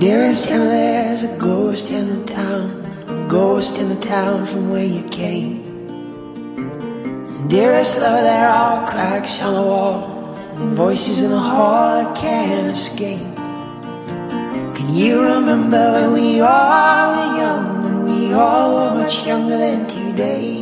Dearest 0.02 0.50
Emma, 0.50 0.66
there's 0.66 1.22
a 1.22 1.38
ghost 1.38 1.92
in 1.92 2.06
the 2.14 2.34
town, 2.34 2.68
a 3.08 3.28
ghost 3.28 3.78
in 3.78 3.88
the 3.94 4.02
town 4.14 4.48
from 4.48 4.72
where 4.72 4.90
you 4.98 5.04
came. 5.22 5.52
Dearest 7.48 8.00
lover, 8.00 8.24
there 8.24 8.50
are 8.50 8.88
cracks 8.90 9.44
on 9.44 9.54
the 9.54 9.62
wall, 9.62 9.98
and 10.56 10.76
voices 10.76 11.22
in 11.22 11.30
the 11.30 11.46
hall 11.52 12.02
that 12.02 12.16
can't 12.16 12.76
escape. 12.76 13.36
Can 14.78 14.90
you 15.02 15.22
remember 15.22 15.84
when 15.96 16.14
we 16.14 16.42
all 16.42 17.08
were 17.16 17.32
young, 17.44 17.66
when 17.84 17.98
we 18.10 18.34
all 18.34 18.68
were 18.78 18.94
much 19.02 19.16
younger 19.28 19.58
than 19.66 19.86
today? 19.86 20.61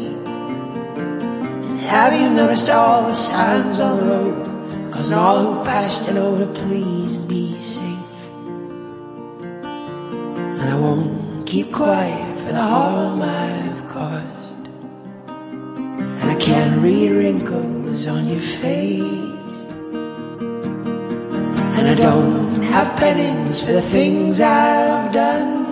Have 1.89 2.13
you 2.13 2.29
noticed 2.29 2.69
all 2.69 3.07
the 3.07 3.13
signs 3.13 3.79
on 3.79 3.97
the 3.97 4.05
road? 4.05 4.93
Cause 4.93 5.11
all 5.11 5.39
who 5.43 5.63
passed 5.65 6.07
know 6.13 6.37
to 6.37 6.45
please 6.61 7.17
be 7.23 7.59
safe. 7.59 8.21
And 10.59 10.69
I 10.69 10.75
won't 10.79 11.47
keep 11.47 11.71
quiet 11.71 12.37
for 12.41 12.51
the 12.51 12.61
harm 12.61 13.23
I've 13.23 13.87
caused. 13.87 14.67
And 15.29 16.29
I 16.29 16.35
can't 16.35 16.79
read 16.79 17.09
wrinkles 17.09 18.05
on 18.05 18.29
your 18.29 18.39
face. 18.39 19.55
And 21.75 21.87
I 21.89 21.95
don't 21.95 22.61
have 22.61 22.95
penance 22.99 23.61
for 23.63 23.71
the 23.71 23.81
things 23.81 24.39
I've 24.39 25.11
done. 25.11 25.65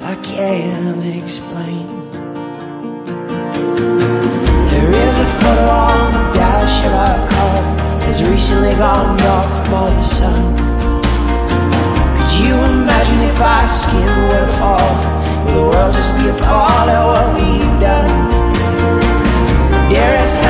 I 0.00 0.14
can't 0.22 1.04
explain. 1.04 2.09
Recently 8.40 8.74
gone 8.76 9.18
dark 9.18 9.66
from 9.66 9.74
all 9.74 9.90
the 9.90 10.02
sun 10.02 10.56
Could 12.16 12.32
you 12.40 12.54
imagine 12.72 13.20
if 13.20 13.38
our 13.38 13.68
skin 13.68 14.08
were 14.28 14.46
to 14.46 14.52
fall? 14.58 14.92
Will 15.44 15.54
the 15.56 15.66
world 15.68 15.94
just 15.94 16.12
be 16.16 16.26
a 16.26 16.36
part 16.48 16.88
of 16.88 17.02
what 17.10 17.26
we've 17.36 17.76
done? 17.84 18.08
Dearest 19.90 20.40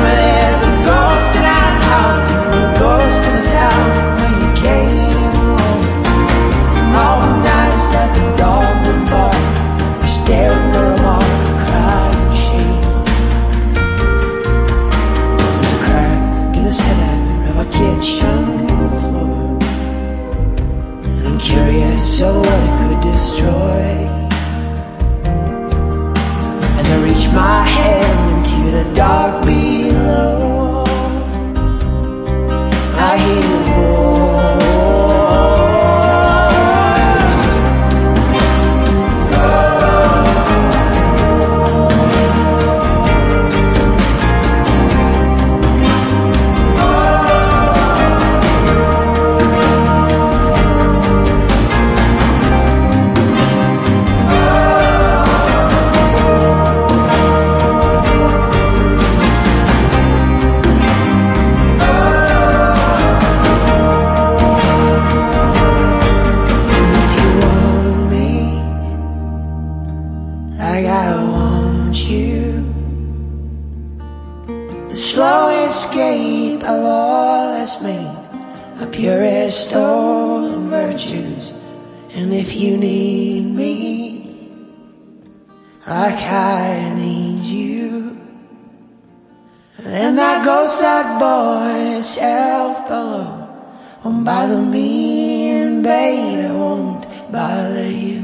won't 94.03 94.25
bother 94.25 94.61
me, 94.61 95.51
and 95.61 95.83
baby 95.83 96.47
won't 96.61 97.03
bother 97.31 97.89
you. 97.91 98.21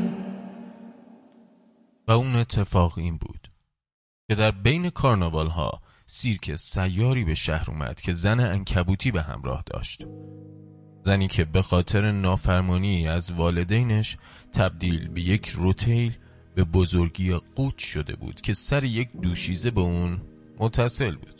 و 2.08 2.12
اون 2.12 2.36
اتفاق 2.36 2.98
این 2.98 3.18
بود 3.18 3.52
که 4.30 4.36
در 4.36 4.52
بین 4.52 4.90
کارناوال 4.90 5.48
ها 5.48 5.82
سیرک 6.06 6.56
سیاری 6.56 7.24
به 7.24 7.34
شهر 7.34 7.72
اومد 7.72 8.02
که 8.02 8.14
زن 8.14 8.40
انکبوتی 8.40 9.12
به 9.12 9.22
همراه 9.22 9.64
داشت 9.66 10.06
زنی 11.02 11.28
که 11.28 11.46
به 11.46 11.62
خاطر 11.62 12.12
نافرمانی 12.12 13.08
از 13.08 13.34
والدینش 13.34 14.18
تبدیل 14.54 15.08
به 15.08 15.22
یک 15.22 15.48
روتیل 15.48 16.18
به 16.56 16.64
بزرگی 16.64 17.34
قوچ 17.34 17.84
شده 17.84 18.16
بود 18.16 18.42
که 18.42 18.54
سر 18.54 18.84
یک 18.84 19.10
دوشیزه 19.22 19.72
به 19.72 19.82
اون 19.82 20.22
متصل 20.60 21.16
بود 21.16 21.37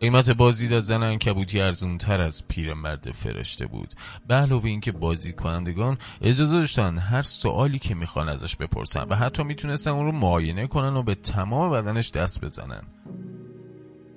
قیمت 0.00 0.30
بازدید 0.30 0.72
از 0.72 0.86
زن 0.86 1.02
انکبوتی 1.02 1.60
ارزون 1.60 1.98
تر 1.98 2.22
از 2.22 2.48
پیرمرد 2.48 3.12
فرشته 3.12 3.66
بود. 3.66 3.94
به 4.28 4.34
علاوه 4.34 4.64
اینکه 4.64 4.92
بازی 4.92 5.32
کنندگان 5.32 5.98
اجازه 6.20 6.52
داشتن 6.52 6.98
هر 6.98 7.22
سوالی 7.22 7.78
که 7.78 7.94
می‌خوان 7.94 8.28
ازش 8.28 8.56
بپرسن 8.56 9.02
و 9.02 9.14
حتی 9.14 9.44
می‌تونستن 9.44 9.90
اون 9.90 10.04
رو 10.04 10.12
معاینه 10.12 10.66
کنن 10.66 10.96
و 10.96 11.02
به 11.02 11.14
تمام 11.14 11.70
بدنش 11.70 12.10
دست 12.10 12.44
بزنن. 12.44 12.82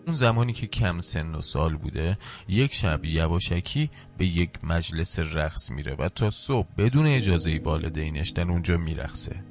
اون 0.08 0.16
زمانی 0.16 0.54
که 0.54 0.68
کم 0.68 1.00
سن 1.00 1.36
و 1.36 1.42
سال 1.42 1.76
بوده 1.76 2.18
یک 2.48 2.74
شب 2.74 3.06
یواشکی 3.06 3.90
به 4.18 4.26
یک 4.26 4.50
مجلس 4.64 5.20
رقص 5.20 5.72
میره 5.72 5.96
و 6.00 6.10
تا 6.10 6.30
صبح 6.30 6.68
بدون 6.78 7.08
اجازه 7.08 7.62
والدینش 7.64 8.30
در 8.30 8.52
اونجا 8.52 8.78
میرقصه. 8.78 9.51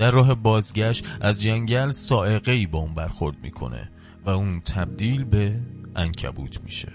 در 0.00 0.10
راه 0.10 0.34
بازگشت 0.34 1.06
از 1.20 1.42
جنگل 1.42 1.90
سائقه 1.90 2.52
ای 2.52 2.66
با 2.66 2.78
اون 2.78 2.94
برخورد 2.94 3.36
می‌کنه 3.42 3.90
و 4.24 4.30
اون 4.30 4.60
تبدیل 4.60 5.24
به 5.24 5.60
انکبوت 5.96 6.60
میشه. 6.64 6.92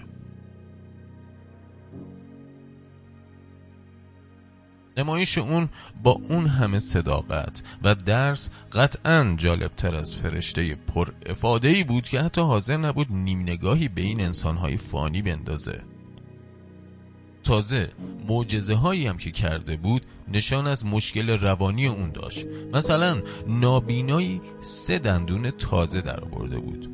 نمایش 4.96 5.38
اون 5.38 5.68
با 6.02 6.10
اون 6.10 6.46
همه 6.46 6.78
صداقت 6.78 7.62
و 7.84 7.94
درس 7.94 8.50
قطعا 8.72 9.34
جالبتر 9.36 9.96
از 9.96 10.16
فرشته 10.16 10.74
پر 10.74 11.08
افاده 11.26 11.68
ای 11.68 11.84
بود 11.84 12.08
که 12.08 12.20
حتی 12.20 12.40
حاضر 12.40 12.76
نبود 12.76 13.12
نیم 13.12 13.40
نگاهی 13.40 13.88
به 13.88 14.00
این 14.00 14.20
انسانهای 14.20 14.76
فانی 14.76 15.22
بندازه. 15.22 15.95
تازه 17.46 17.88
معجزه 18.28 18.74
هایی 18.74 19.06
هم 19.06 19.18
که 19.18 19.30
کرده 19.30 19.76
بود 19.76 20.02
نشان 20.32 20.66
از 20.66 20.86
مشکل 20.86 21.30
روانی 21.30 21.86
اون 21.86 22.10
داشت. 22.10 22.46
مثلا 22.72 23.22
نابینایی 23.48 24.40
سه 24.60 24.98
دندون 24.98 25.50
تازه 25.50 26.00
در 26.00 26.20
آورده 26.20 26.58
بود. 26.58 26.88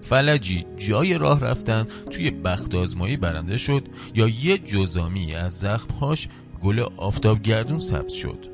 فلجی 0.00 0.64
جای 0.76 1.18
راه 1.18 1.40
رفتن 1.40 1.86
توی 2.10 2.30
بخت 2.30 2.74
آزمایی 2.74 3.16
برنده 3.16 3.56
شد 3.56 3.82
یا 4.14 4.28
یه 4.28 4.58
جزامی 4.58 5.34
از 5.34 5.58
زخمهاش 5.58 6.28
گل 6.62 6.86
آفتابگردون 6.96 7.78
سبز 7.78 8.12
شد. 8.12 8.46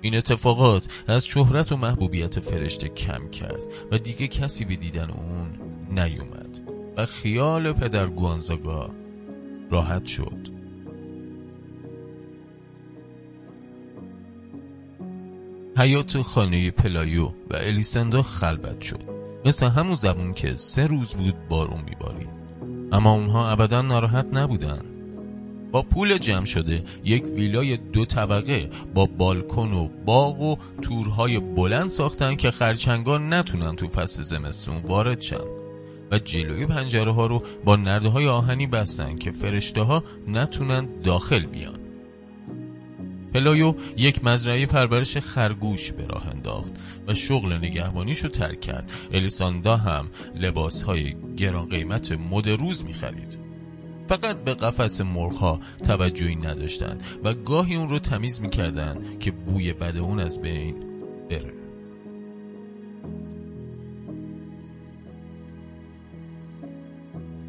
این 0.00 0.16
اتفاقات 0.16 1.04
از 1.08 1.26
شهرت 1.26 1.72
و 1.72 1.76
محبوبیت 1.76 2.40
فرشته 2.40 2.88
کم 2.88 3.30
کرد 3.30 3.64
و 3.90 3.98
دیگه 3.98 4.28
کسی 4.28 4.64
به 4.64 4.76
دیدن 4.76 5.10
اون 5.10 5.48
نیومد 5.90 6.60
و 6.96 7.06
خیال 7.06 7.72
پدر 7.72 8.06
گوانزاگا 8.06 8.90
راحت 9.70 10.06
شد. 10.06 10.61
حیاط 15.78 16.20
خانه 16.20 16.70
پلایو 16.70 17.24
و 17.24 17.56
الیسندا 17.56 18.22
خلوت 18.22 18.80
شد. 18.80 19.00
مثل 19.44 19.66
همون 19.66 19.94
زمون 19.94 20.32
که 20.32 20.54
سه 20.54 20.86
روز 20.86 21.14
بود 21.14 21.48
بارون 21.48 21.80
میبارید. 21.88 22.28
اما 22.92 23.12
اونها 23.12 23.50
ابدا 23.50 23.82
ناراحت 23.82 24.26
نبودن. 24.32 24.82
با 25.72 25.82
پول 25.82 26.18
جمع 26.18 26.44
شده 26.44 26.84
یک 27.04 27.24
ویلای 27.24 27.76
دو 27.76 28.04
طبقه 28.04 28.70
با 28.94 29.04
بالکن 29.04 29.72
و 29.72 29.88
باغ 30.06 30.40
و 30.40 30.56
تورهای 30.82 31.38
بلند 31.38 31.90
ساختن 31.90 32.36
که 32.36 32.50
خرچنگا 32.50 33.18
نتونن 33.18 33.76
تو 33.76 33.88
فصل 33.88 34.22
زمستون 34.22 34.76
وارد 34.76 35.20
شن. 35.20 35.62
و 36.10 36.18
جلوی 36.18 36.66
پنجره 36.66 37.12
ها 37.12 37.26
رو 37.26 37.42
با 37.64 37.76
نرده 37.76 38.08
های 38.08 38.28
آهنی 38.28 38.66
بستن 38.66 39.16
که 39.16 39.30
فرشته 39.30 39.82
ها 39.82 40.04
نتونن 40.28 40.88
داخل 41.02 41.46
بیان. 41.46 41.81
پلایو 43.34 43.74
یک 43.96 44.24
مزرعه 44.24 44.66
پرورش 44.66 45.16
خرگوش 45.16 45.92
به 45.92 46.06
راه 46.06 46.28
انداخت 46.28 46.72
و 47.08 47.14
شغل 47.14 47.52
نگهبانیش 47.52 48.18
رو 48.18 48.28
ترک 48.28 48.60
کرد. 48.60 48.92
الیساندا 49.12 49.76
هم 49.76 50.08
لباس 50.34 50.82
های 50.82 51.16
گران 51.36 51.68
قیمت 51.68 52.12
مد 52.12 52.48
روز 52.48 52.84
می 52.84 52.94
خرید 52.94 53.38
فقط 54.08 54.44
به 54.44 54.54
قفس 54.54 55.00
مرغها 55.00 55.60
توجهی 55.84 56.36
نداشتند 56.36 57.04
و 57.24 57.34
گاهی 57.34 57.76
اون 57.76 57.88
رو 57.88 57.98
تمیز 57.98 58.40
می‌کردن 58.40 59.18
که 59.20 59.30
بوی 59.30 59.72
بد 59.72 59.96
اون 59.96 60.20
از 60.20 60.42
بین 60.42 60.74
بره. 61.30 61.52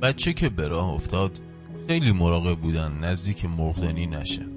بچه 0.01 0.33
که 0.33 0.49
به 0.49 0.67
راه 0.67 0.89
افتاد 0.89 1.39
خیلی 1.87 2.11
مراقب 2.11 2.59
بودن 2.59 2.91
نزدیک 2.91 3.45
مرغدانی 3.45 4.07
نشه. 4.07 4.52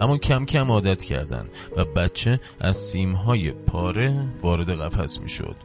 اما 0.00 0.18
کم 0.18 0.44
کم 0.44 0.70
عادت 0.70 1.04
کردن 1.04 1.46
و 1.76 1.84
بچه 1.84 2.40
از 2.60 2.76
سیمهای 2.76 3.50
پاره 3.50 4.14
وارد 4.42 4.70
قفس 4.70 5.20
می‌شد. 5.20 5.56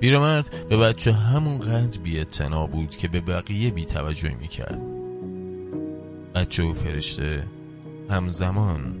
پیرمرد 0.00 0.66
به 0.68 0.76
بچه 0.76 1.12
همون 1.12 1.58
قدر 1.58 2.00
بی 2.00 2.24
بود 2.72 2.96
که 2.96 3.08
به 3.08 3.20
بقیه 3.20 3.70
بی 3.70 3.84
توجه 3.84 4.34
می 4.40 4.48
کرد. 4.48 4.82
بچه 6.34 6.64
و 6.64 6.72
فرشته 6.72 7.46
همزمان 8.10 8.94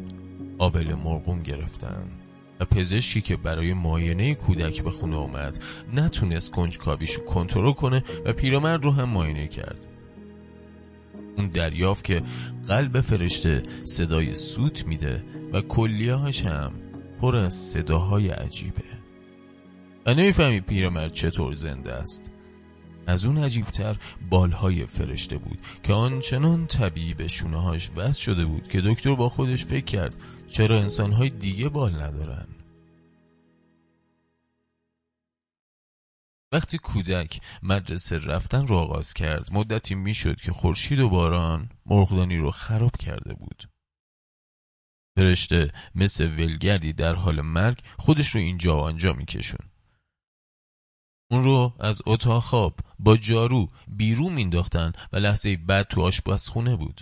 آبل 0.58 0.94
مرغوم 1.04 1.42
گرفتن 1.42 2.04
و 2.60 2.64
پزشکی 2.64 3.20
که 3.20 3.36
برای 3.36 3.74
معاینه 3.74 4.34
کودک 4.34 4.82
به 4.82 4.90
خونه 4.90 5.16
اومد 5.16 5.58
نتونست 5.94 6.50
کنجکاویشو 6.50 7.24
کنترل 7.24 7.72
کنه 7.72 8.04
و 8.24 8.32
پیرمرد 8.32 8.84
رو 8.84 8.90
هم 8.90 9.08
معاینه 9.08 9.48
کرد 9.48 9.86
اون 11.36 11.48
دریافت 11.48 12.04
که 12.04 12.22
قلب 12.68 13.00
فرشته 13.00 13.62
صدای 13.84 14.34
سوت 14.34 14.86
میده 14.86 15.24
و 15.52 15.60
کلیهاش 15.60 16.44
هم 16.44 16.72
پر 17.20 17.36
از 17.36 17.54
صداهای 17.54 18.28
عجیبه. 18.28 18.82
و 20.06 20.14
نمی‌فهمی 20.14 20.60
پیرمرد 20.60 21.12
چطور 21.12 21.52
زنده 21.52 21.92
است. 21.92 22.30
از 23.06 23.24
اون 23.24 23.38
عجیبتر 23.38 23.96
بالهای 24.30 24.86
فرشته 24.86 25.38
بود 25.38 25.58
که 25.82 25.92
آنچنان 25.92 26.66
طبیعی 26.66 27.14
به 27.14 27.28
شونههاش 27.28 27.88
بس 27.88 28.16
شده 28.16 28.44
بود 28.44 28.68
که 28.68 28.80
دکتر 28.80 29.14
با 29.14 29.28
خودش 29.28 29.64
فکر 29.64 29.84
کرد 29.84 30.16
چرا 30.46 30.80
انسانهای 30.80 31.28
دیگه 31.28 31.68
بال 31.68 31.94
ندارن. 31.94 32.46
وقتی 36.52 36.78
کودک 36.78 37.40
مدرسه 37.62 38.18
رفتن 38.18 38.66
رو 38.66 38.76
آغاز 38.76 39.14
کرد 39.14 39.52
مدتی 39.52 39.94
می‌شد 39.94 40.40
که 40.40 40.52
خورشید 40.52 40.98
و 40.98 41.08
باران 41.08 41.70
مرغدانی 41.86 42.36
رو 42.36 42.50
خراب 42.50 42.96
کرده 42.96 43.34
بود. 43.34 43.68
فرشته 45.16 45.72
مثل 45.94 46.26
ولگردی 46.26 46.92
در 46.92 47.14
حال 47.14 47.40
مرگ 47.40 47.82
خودش 47.98 48.28
رو 48.28 48.40
اینجا 48.40 48.76
و 48.76 48.80
آنجا 48.80 49.12
میکشون. 49.12 49.66
اون 51.30 51.44
رو 51.44 51.74
از 51.80 52.02
اتاق 52.06 52.42
خواب 52.42 52.80
با 52.98 53.16
جارو 53.16 53.70
بیرون 53.88 54.32
مینداختن 54.32 54.92
و 55.12 55.16
لحظه 55.16 55.56
بعد 55.56 55.86
تو 55.86 56.02
آشپزخونه 56.02 56.76
بود. 56.76 57.00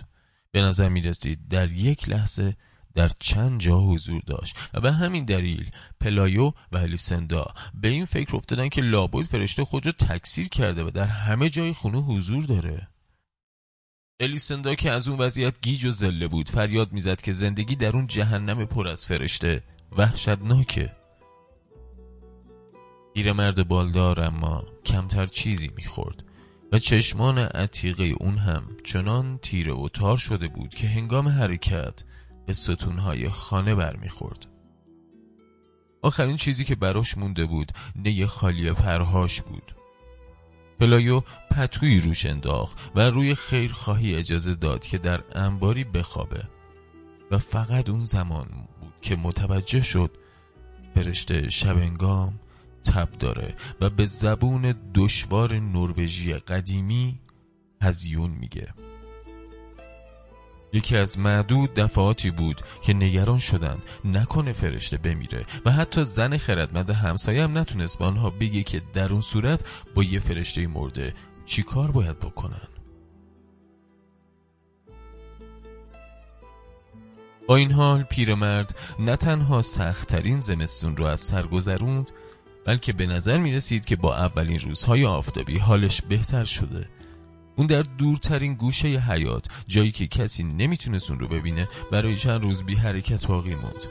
به 0.51 0.61
نظر 0.61 0.89
می‌رسید 0.89 1.47
در 1.47 1.71
یک 1.71 2.09
لحظه 2.09 2.55
در 2.95 3.07
چند 3.19 3.59
جا 3.59 3.79
حضور 3.79 4.21
داشت 4.27 4.57
و 4.73 4.81
به 4.81 4.91
همین 4.91 5.25
دلیل 5.25 5.71
پلایو 6.01 6.51
و 6.71 6.79
الیسندا 6.79 7.45
به 7.73 7.87
این 7.87 8.05
فکر 8.05 8.35
افتادن 8.35 8.69
که 8.69 8.81
لابد 8.81 9.25
فرشته 9.25 9.65
خود 9.65 9.85
رو 9.85 9.91
تکثیر 9.91 10.47
کرده 10.47 10.83
و 10.83 10.89
در 10.89 11.05
همه 11.05 11.49
جای 11.49 11.73
خونه 11.73 11.97
حضور 11.97 12.43
داره. 12.43 12.87
الیسندا 14.19 14.75
که 14.75 14.91
از 14.91 15.07
اون 15.07 15.19
وضعیت 15.19 15.61
گیج 15.61 15.85
و 15.85 15.91
ذله 15.91 16.27
بود 16.27 16.49
فریاد 16.49 16.91
می‌زد 16.91 17.21
که 17.21 17.31
زندگی 17.31 17.75
در 17.75 17.95
اون 17.95 18.07
جهنم 18.07 18.65
پر 18.65 18.87
از 18.87 19.05
فرشته 19.05 19.63
وحشتناکه 19.97 20.95
مرد 23.15 23.67
بالدار 23.67 24.21
اما 24.21 24.63
کمتر 24.85 25.25
چیزی 25.25 25.71
می‌خورد 25.75 26.23
و 26.71 26.79
چشمان 26.79 27.37
عتیقه 27.39 28.03
اون 28.03 28.37
هم 28.37 28.63
چنان 28.83 29.37
تیره 29.37 29.73
و 29.73 29.89
تار 29.89 30.17
شده 30.17 30.47
بود 30.47 30.73
که 30.73 30.87
هنگام 30.87 31.27
حرکت 31.27 32.03
به 32.51 32.55
ستونهای 32.55 33.29
خانه 33.29 33.75
برمیخورد. 33.75 34.47
آخرین 36.01 36.35
چیزی 36.35 36.65
که 36.65 36.75
براش 36.75 37.17
مونده 37.17 37.45
بود 37.45 37.71
نی 37.95 38.25
خالی 38.25 38.71
پرهاش 38.71 39.41
بود. 39.41 39.75
پلایو 40.79 41.21
پتویی 41.51 41.99
روش 41.99 42.25
انداخت 42.25 42.91
و 42.95 43.01
روی 43.01 43.35
خیرخواهی 43.35 44.15
اجازه 44.15 44.55
داد 44.55 44.85
که 44.85 44.97
در 44.97 45.23
انباری 45.31 45.83
بخوابه. 45.83 46.43
و 47.31 47.37
فقط 47.37 47.89
اون 47.89 48.05
زمان 48.05 48.47
بود 48.81 48.93
که 49.01 49.15
متوجه 49.15 49.81
شد 49.81 50.11
فرشته 50.95 51.49
شبنگام 51.49 52.39
تب 52.83 53.11
داره 53.11 53.55
و 53.81 53.89
به 53.89 54.05
زبون 54.05 54.75
دشوار 54.95 55.59
نروژی 55.59 56.33
قدیمی 56.33 57.19
هزیون 57.81 58.29
میگه. 58.29 58.73
یکی 60.73 60.97
از 60.97 61.19
معدود 61.19 61.73
دفعاتی 61.73 62.31
بود 62.31 62.61
که 62.81 62.93
نگران 62.93 63.37
شدن 63.37 63.77
نکنه 64.05 64.53
فرشته 64.53 64.97
بمیره 64.97 65.45
و 65.65 65.71
حتی 65.71 66.03
زن 66.03 66.37
خردمند 66.37 66.89
همسایه 66.89 67.43
هم 67.43 67.57
نتونست 67.57 67.99
به 67.99 68.05
آنها 68.05 68.29
بگه 68.29 68.63
که 68.63 68.81
در 68.93 69.11
اون 69.11 69.21
صورت 69.21 69.65
با 69.95 70.03
یه 70.03 70.19
فرشته 70.19 70.67
مرده 70.67 71.13
چی 71.45 71.63
کار 71.63 71.91
باید 71.91 72.19
بکنن. 72.19 72.67
با 77.47 77.55
این 77.55 77.71
حال 77.71 78.03
پیرمرد 78.03 78.75
نه 78.99 79.15
تنها 79.15 79.61
سختترین 79.61 80.39
زمستون 80.39 80.97
رو 80.97 81.05
از 81.05 81.19
سر 81.19 81.47
گذروند 81.47 82.11
بلکه 82.65 82.93
به 82.93 83.05
نظر 83.05 83.37
می 83.37 83.51
رسید 83.51 83.85
که 83.85 83.95
با 83.95 84.15
اولین 84.15 84.59
روزهای 84.59 85.05
آفتابی 85.05 85.57
حالش 85.57 86.01
بهتر 86.01 86.43
شده. 86.43 86.89
اون 87.55 87.67
در 87.67 87.81
دورترین 87.81 88.53
گوشه 88.53 88.87
حیات 88.87 89.45
جایی 89.67 89.91
که 89.91 90.07
کسی 90.07 90.43
نمی‌تونست 90.43 91.11
اون 91.11 91.19
رو 91.19 91.27
ببینه 91.27 91.67
برای 91.91 92.15
چند 92.15 92.43
روز 92.43 92.63
بی 92.63 92.75
حرکت 92.75 93.27
باقی 93.27 93.55
موند. 93.55 93.85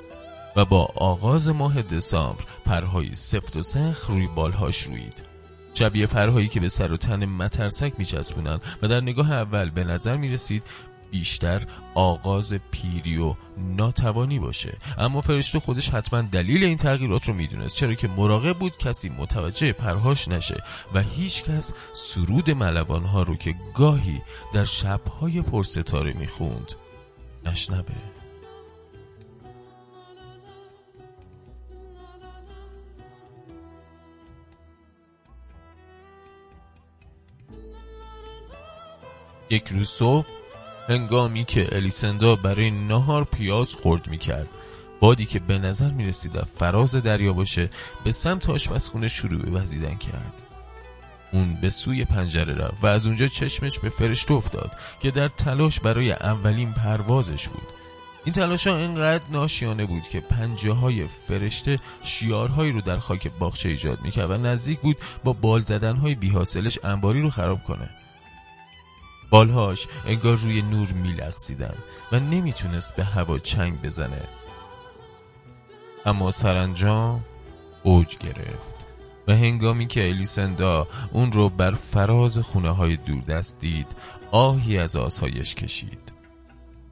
و 0.56 0.64
با 0.64 0.84
آغاز 0.96 1.48
ماه 1.48 1.82
دسامبر 1.82 2.44
پرهای 2.64 3.14
سفت 3.14 3.56
و 3.56 3.62
سخ 3.62 4.06
روی 4.10 4.26
بالهاش 4.26 4.82
روید. 4.82 5.22
شبیه 5.74 6.06
پرهایی 6.06 6.48
که 6.48 6.60
به 6.60 6.68
سر 6.68 6.92
و 6.92 6.96
تن 6.96 7.24
مترسک 7.24 7.92
میچسبونن 7.98 8.60
و 8.82 8.88
در 8.88 9.00
نگاه 9.00 9.32
اول 9.32 9.70
به 9.70 9.84
نظر 9.84 10.16
می‌رسید 10.16 10.62
بیشتر 11.10 11.66
آغاز 11.94 12.54
پیری 12.70 13.18
و 13.18 13.34
ناتوانی 13.58 14.38
باشه. 14.38 14.78
اما 14.98 15.20
فرشته 15.20 15.60
خودش 15.60 15.90
حتما 15.90 16.22
دلیل 16.22 16.64
این 16.64 16.76
تغییرات 16.76 17.28
رو 17.28 17.34
می‌دونست. 17.34 17.76
چرا 17.76 17.94
که 17.94 18.08
مراقب 18.08 18.58
بود 18.58 18.78
کسی 18.78 19.08
متوجه 19.08 19.72
پرهاش 19.72 20.28
نشه 20.28 20.62
و 20.94 21.02
هیچ 21.02 21.44
کس 21.44 21.72
سرود 21.92 22.50
ملوان 22.50 23.04
ها 23.04 23.22
رو 23.22 23.36
که 23.36 23.54
گاهی 23.74 24.22
در 24.54 24.64
شبهای 24.64 25.42
پرستاره 25.42 26.12
می‌خوند 26.12 26.72
نشنبه. 27.44 27.92
یک 39.50 39.68
روز 39.68 39.88
صبح 39.88 40.26
هنگامی 40.90 41.44
که 41.44 41.68
الیسندا 41.72 42.36
برای 42.36 42.70
نهار 42.70 43.24
پیاز 43.24 43.74
خورد 43.74 44.08
می‌کرد. 44.08 44.48
بادی 45.00 45.26
که 45.26 45.38
به 45.38 45.58
نظر 45.58 45.90
می‌رسید 45.90 46.42
فراز 46.42 46.96
دریا 46.96 47.32
باشه 47.32 47.70
به 48.04 48.12
سمت 48.12 48.50
آشپزخونه 48.50 49.08
شروع 49.08 49.42
به 49.42 49.50
وزیدن 49.50 49.94
کرد. 49.94 50.42
اون 51.32 51.54
به 51.60 51.70
سوی 51.70 52.04
پنجره 52.04 52.54
رفت 52.54 52.84
و 52.84 52.86
از 52.86 53.06
اونجا 53.06 53.28
چشمش 53.28 53.78
به 53.78 53.88
فرشته 53.88 54.34
افتاد 54.34 54.76
که 55.00 55.10
در 55.10 55.28
تلاش 55.28 55.80
برای 55.80 56.12
اولین 56.12 56.72
پروازش 56.72 57.48
بود. 57.48 57.68
این 58.24 58.32
تلاش 58.32 58.66
ها 58.66 58.76
اینقدر 58.76 59.24
ناشیانه 59.32 59.86
بود 59.86 60.02
که 60.02 60.20
پنجه 60.20 60.72
های 60.72 61.06
فرشته 61.28 61.78
شیارهایی 62.02 62.72
رو 62.72 62.80
در 62.80 62.98
خاک 62.98 63.30
باغچه 63.38 63.68
ایجاد 63.68 64.00
می‌کرد 64.02 64.30
و 64.30 64.36
نزدیک 64.36 64.80
بود 64.80 64.96
با 65.24 65.32
بال 65.32 65.60
زدن 65.60 65.96
های 65.96 66.14
بیحاصلش 66.14 66.78
انباری 66.84 67.22
رو 67.22 67.30
خراب 67.30 67.64
کنه. 67.64 67.90
بالهاش 69.30 69.86
انگار 70.06 70.36
روی 70.36 70.62
نور 70.62 70.92
میلغزیدن 70.92 71.74
و 72.12 72.20
نمی‌تونست 72.20 72.96
به 72.96 73.04
هوا 73.04 73.38
چنگ 73.38 73.82
بزنه. 73.82 74.22
اما 76.06 76.30
سرانجام 76.30 77.24
اوج 77.82 78.18
گرفت 78.18 78.86
و 79.28 79.32
هنگامی 79.32 79.86
که 79.86 80.08
الیسندا 80.08 80.86
اون 81.12 81.32
رو 81.32 81.48
بر 81.48 81.70
فراز 81.70 82.38
خونه 82.38 82.70
های 82.70 82.96
دوردست 82.96 83.58
دید 83.58 83.96
آهی 84.30 84.78
از 84.78 84.96
آسایش 84.96 85.54
کشید. 85.54 86.12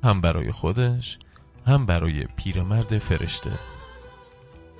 هم 0.04 0.20
برای 0.20 0.52
خودش 0.52 1.18
هم 1.66 1.86
برای 1.86 2.24
پیرمرد 2.36 2.98
فرشته. 2.98 3.50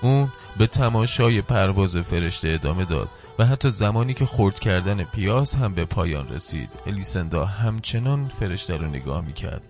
اون 0.03 0.29
به 0.57 0.67
تماشای 0.67 1.43
پرواز 1.43 1.97
فرشته 1.97 2.49
ادامه 2.49 2.85
داد 2.85 3.09
و 3.39 3.47
حتی 3.47 3.71
زمانی 3.71 4.15
که 4.15 4.27
خورد 4.27 4.59
کردن 4.59 5.05
پیاز 5.05 5.55
هم 5.55 5.75
به 5.75 5.85
پایان 5.85 6.29
رسید 6.29 6.71
الیسندا 6.87 7.45
همچنان 7.45 8.29
فرشته 8.29 8.77
رو 8.77 8.87
نگاه 8.87 9.25
می‌کرد 9.25 9.63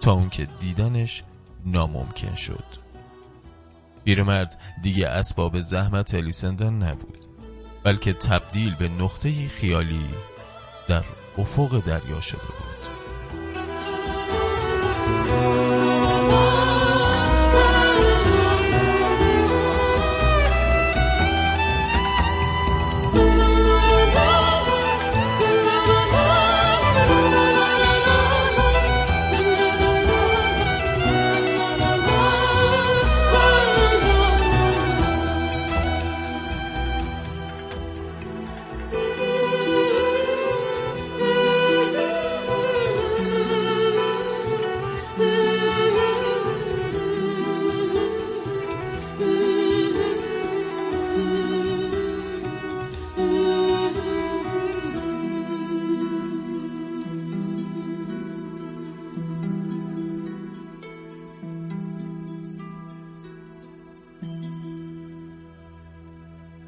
تا 0.00 0.12
اون 0.12 0.30
که 0.30 0.48
دیدنش 0.60 1.22
ناممکن 1.66 2.34
شد. 2.34 2.64
پیرمرد 4.04 4.60
دیگه 4.82 5.08
اسباب 5.08 5.60
زحمت 5.60 6.14
الیسندا 6.14 6.70
نبود 6.70 7.24
بلکه 7.84 8.12
تبدیل 8.12 8.74
به 8.74 8.88
نقطه 8.88 9.48
خیالی 9.48 10.08
در 10.88 11.04
افق 11.38 11.80
دریا 11.80 12.20
شده 12.20 12.42
بود. 12.42 12.90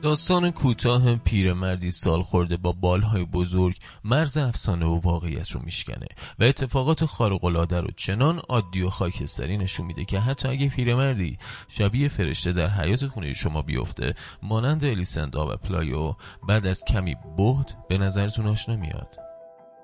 داستان 0.02 0.50
کوتاه 0.50 1.16
پیرمردی 1.16 1.90
سال 1.90 2.22
خورده 2.22 2.56
با 2.56 2.72
بالهای 2.72 3.24
بزرگ 3.24 3.76
مرز 4.04 4.36
افسانه 4.36 4.86
و 4.86 5.00
واقعیت 5.00 5.50
رو 5.50 5.60
میشکنه 5.64 6.06
و 6.38 6.44
اتفاقات 6.44 7.04
خارق 7.04 7.44
رو 7.44 7.90
چنان 7.96 8.38
عادی 8.38 8.82
و 8.82 8.90
خاکستری 8.90 9.56
نشون 9.56 9.86
میده 9.86 10.04
که 10.04 10.20
حتی 10.20 10.48
اگه 10.48 10.68
پیرمردی 10.68 11.38
شبیه 11.68 12.08
فرشته 12.08 12.52
در 12.52 12.68
حیاط 12.68 13.06
خونه 13.06 13.32
شما 13.32 13.62
بیفته 13.62 14.14
مانند 14.42 14.84
الیسندا 14.84 15.52
و 15.52 15.56
پلایو 15.56 16.14
بعد 16.48 16.66
از 16.66 16.84
کمی 16.84 17.16
بهت 17.36 17.74
به 17.88 17.98
نظرتون 17.98 18.46
آشنا 18.46 18.76
میاد. 18.76 19.16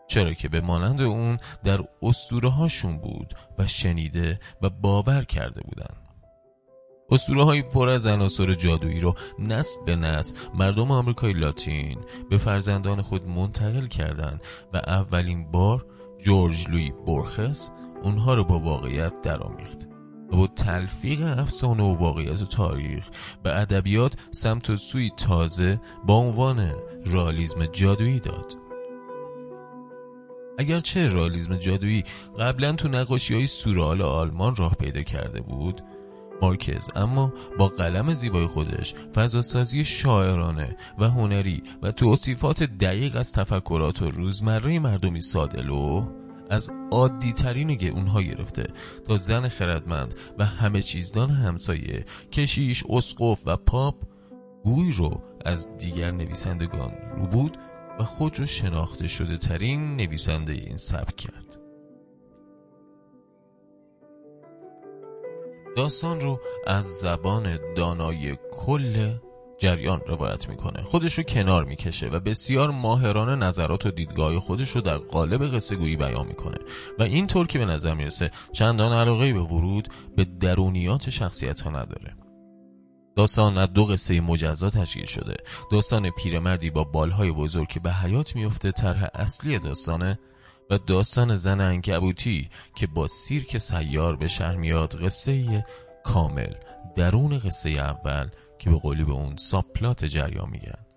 چرا 0.07 0.35
که 0.35 0.48
به 0.48 0.61
مانند 0.61 1.02
اون 1.02 1.37
در 1.64 1.81
اسطوره 2.02 2.48
هاشون 2.48 2.98
بود 2.98 3.35
و 3.59 3.66
شنیده 3.66 4.40
و 4.62 4.70
باور 4.70 5.24
کرده 5.24 5.61
بودند 5.61 6.08
اسطوره 7.11 7.44
های 7.44 7.62
پر 7.62 7.88
از 7.88 8.07
عناصر 8.07 8.55
جادویی 8.55 9.01
رو 9.01 9.14
نسل 9.38 9.85
به 9.87 9.97
نسل 9.97 10.37
مردم 10.55 10.90
آمریکای 10.90 11.33
لاتین 11.33 11.99
به 12.31 12.37
فرزندان 12.37 13.03
خود 13.03 13.29
منتقل 13.29 13.87
کردند 13.87 14.40
و 14.73 14.77
اولین 14.77 15.51
بار 15.51 15.87
جورج 16.18 16.68
لوئیس 16.68 16.90
بورخس 17.07 17.71
اونها 18.03 18.35
رو 18.35 18.44
با 18.44 18.59
واقعیت 18.59 19.21
درآمیخت 19.21 19.88
و 20.33 20.47
تلفیق 20.47 21.38
افسانه 21.38 21.83
و 21.83 21.94
واقعیت 21.94 22.42
و 22.42 22.47
تاریخ 22.47 23.09
به 23.42 23.61
ادبیات 23.61 24.14
سمت 24.31 24.71
و 24.71 24.77
سوی 24.77 25.11
تازه‌ای 25.16 25.81
با 26.07 26.14
عنوان 26.14 26.75
رئالیزم 27.07 27.66
جادویی 27.66 28.21
داد. 28.21 28.57
اگرچه 30.59 31.09
رئالیزم 31.09 31.57
جادویی 31.57 32.05
قبلا 32.38 32.73
تو 32.73 32.88
نقاشی 32.88 33.35
های 33.35 33.47
سورال 33.47 34.03
آلمان 34.03 34.57
راه 34.57 34.75
پیدا 34.75 35.03
کرده 35.03 35.40
بود 35.40 35.83
مارکز 36.42 36.90
اما 36.96 37.33
با 37.59 37.68
قلم 37.68 38.12
زیبای 38.12 38.46
خودش 38.46 38.94
فضاسازی 39.14 39.85
شاعرانه 39.85 40.77
و 40.98 41.05
هنری 41.05 41.62
و 41.83 41.92
توصیفات 41.92 42.62
دقیق 42.62 43.16
از 43.16 43.33
تفکرات 43.33 44.03
و 44.03 44.11
روزمره 44.11 44.79
مردمی 44.79 45.20
سادلو 45.20 46.07
از 46.51 46.70
عادی 46.90 47.33
ترین 47.33 47.90
اونها 47.90 48.22
گرفته 48.22 48.66
تا 49.07 49.16
زن 49.16 49.48
خردمند 49.48 50.14
و 50.38 50.44
همه 50.44 50.83
چیزدان 50.83 51.31
همسایه 51.31 52.05
کشیش 52.33 52.85
اسقف 52.88 53.42
و 53.46 53.57
پاپ 53.57 53.94
گوی 54.64 54.92
رو 54.92 55.22
از 55.44 55.77
دیگر 55.79 56.11
نویسندگان 56.11 56.92
رو 57.16 57.27
بود 57.27 57.59
و 58.01 58.05
خود 58.05 58.38
رو 58.38 58.46
شناخته 58.46 59.07
شده 59.07 59.37
ترین 59.37 59.96
نویسنده 59.96 60.53
این 60.53 60.77
سبک 60.77 61.16
کرد. 61.16 61.47
داستان 65.76 66.20
رو 66.20 66.40
از 66.66 66.85
زبان 66.85 67.59
دانای 67.76 68.37
کل 68.52 69.12
جریان 69.59 70.00
روایت 70.07 70.48
می‌کنه. 70.48 70.83
خودش 70.83 71.14
رو 71.14 71.24
کنار 71.24 71.64
می‌کشه 71.64 72.09
و 72.09 72.20
بسیار 72.20 72.70
ماهرانه 72.70 73.46
نظرات 73.46 73.87
و 73.87 73.90
دیدگاه 73.90 74.40
خودش 74.40 74.70
رو 74.70 74.81
در 74.81 74.98
قالب 74.98 75.54
قصه 75.54 75.76
گویی 75.76 75.96
بیان 75.96 76.26
می‌کنه. 76.26 76.59
و 76.98 77.02
اینطور 77.02 77.46
که 77.46 77.59
به 77.59 77.64
نظر 77.64 77.94
می‌رسه 77.94 78.31
چندان 78.52 78.92
علاقه 78.92 79.33
به 79.33 79.40
ورود 79.40 79.88
به 80.16 80.24
درونیات 80.24 81.11
شخصیت 81.11 81.61
ها 81.61 81.70
نداره. 81.70 82.16
داستان 83.16 83.59
از 83.59 83.72
دو 83.72 83.85
قصه 83.85 84.20
مجزا 84.20 84.70
تشکیل 84.70 85.04
شده. 85.07 85.37
داستان 85.70 86.11
پیرمردی 86.11 86.70
با 86.70 86.85
بالهای 86.85 87.33
بزرگ 87.33 87.68
که 87.68 87.81
به 87.81 87.92
حیات 87.92 88.37
میفته 88.37 88.72
طرح 88.72 89.09
اصلی 89.14 89.59
داستانه 89.59 90.18
و 90.70 90.78
داستان 90.78 91.35
زن 91.35 91.61
انکبوتی 91.61 92.48
که 92.76 92.87
با 92.87 93.07
سیرک 93.07 93.59
سیار 93.59 94.16
به 94.16 94.28
شهر 94.28 94.57
میاد 94.57 95.04
قصه 95.04 95.64
کامل 96.04 96.54
درون 96.96 97.38
قصه 97.38 97.70
اول 97.70 98.28
که 98.59 98.70
به 98.70 98.76
قولی 98.76 99.04
به 99.04 99.12
اون 99.12 99.37
ساپلات 99.37 100.04
جریان 100.04 100.50
میگن. 100.50 100.88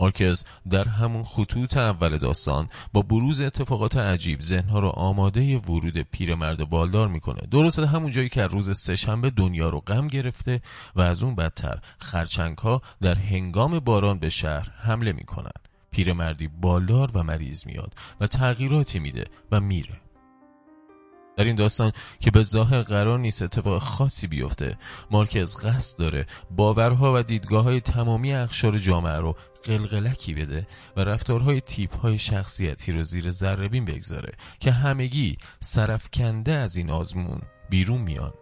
مارکز 0.00 0.44
در 0.70 0.88
همون 0.88 1.22
خطوط 1.22 1.76
اول 1.76 2.18
داستان 2.18 2.66
با 2.92 3.02
بروز 3.02 3.40
اتفاقات 3.40 3.96
عجیب 3.96 4.40
ذهنها 4.40 4.78
رو 4.78 4.88
آماده 4.88 5.58
ورود 5.58 5.98
پیرمرد 5.98 6.70
بالدار 6.70 7.08
می‌کنه. 7.08 7.40
درسته 7.50 7.86
همون 7.86 8.10
جایی 8.10 8.28
که 8.28 8.46
روز 8.46 8.78
سهشنبه 8.78 9.30
دنیا 9.30 9.68
رو 9.68 9.80
غم 9.80 10.08
گرفته 10.08 10.60
و 10.96 11.00
از 11.00 11.22
اون 11.22 11.34
بدتر 11.34 11.78
خرچنگ 11.98 12.58
ها 12.58 12.82
در 13.00 13.14
هنگام 13.14 13.78
باران 13.78 14.18
به 14.18 14.28
شهر 14.28 14.70
حمله 14.70 15.12
می‌کنن. 15.12 15.67
پیرمردی 15.90 16.48
بالدار 16.48 17.10
و 17.14 17.22
مریض 17.22 17.66
میاد 17.66 17.94
و 18.20 18.26
تغییراتی 18.26 18.98
میده 18.98 19.24
و 19.52 19.60
میره. 19.60 20.00
در 21.38 21.44
این 21.44 21.56
داستان 21.56 21.92
که 22.20 22.30
به 22.30 22.42
ظاهر 22.42 22.82
قرار 22.82 23.18
نیست 23.18 23.42
اتفاق 23.42 23.82
خاصی 23.82 24.26
بیفته 24.26 24.76
مارکز 25.10 25.66
قصد 25.66 25.98
داره 25.98 26.26
باورها 26.50 27.12
و 27.14 27.22
دیدگاه 27.22 27.64
های 27.64 27.80
تمامی 27.80 28.34
اخشار 28.34 28.78
جامعه 28.78 29.16
رو 29.16 29.36
قلقلکی 29.64 30.34
بده 30.34 30.66
و 30.96 31.00
رفتارهای 31.00 31.60
تیپ 31.60 31.96
های 31.96 32.18
شخصیتی 32.18 32.92
رو 32.92 33.02
زیر 33.02 33.30
ذربین 33.30 33.84
بگذاره 33.84 34.32
که 34.60 34.72
همگی 34.72 35.36
سرفکنده 35.60 36.52
از 36.52 36.76
این 36.76 36.90
آزمون 36.90 37.40
بیرون 37.70 38.00
میان. 38.00 38.32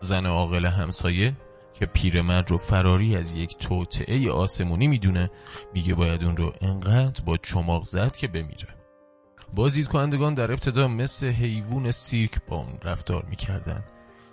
زن 0.00 0.26
عاقل 0.26 0.66
همسایه 0.66 1.36
که 1.74 1.86
پیرمرد 1.86 2.50
رو 2.50 2.58
فراری 2.58 3.16
از 3.16 3.34
یک 3.34 3.58
توطعه 3.58 4.30
آسمونی 4.30 4.86
می‌دونه 4.86 5.30
میگه 5.74 5.94
باید 5.94 6.24
اون 6.24 6.36
رو 6.36 6.52
انقدر 6.60 7.24
با 7.24 7.36
چماق 7.36 7.84
زد 7.84 8.16
که 8.16 8.28
بمیره. 8.28 8.68
بازدید 9.54 9.88
کنندگان 9.88 10.34
در 10.34 10.52
ابتدا 10.52 10.88
مثل 10.88 11.26
حیوان 11.26 11.90
سیرک 11.90 12.38
با 12.48 12.56
اون 12.56 12.78
رفتار 12.82 13.24
می‌کردن. 13.24 13.84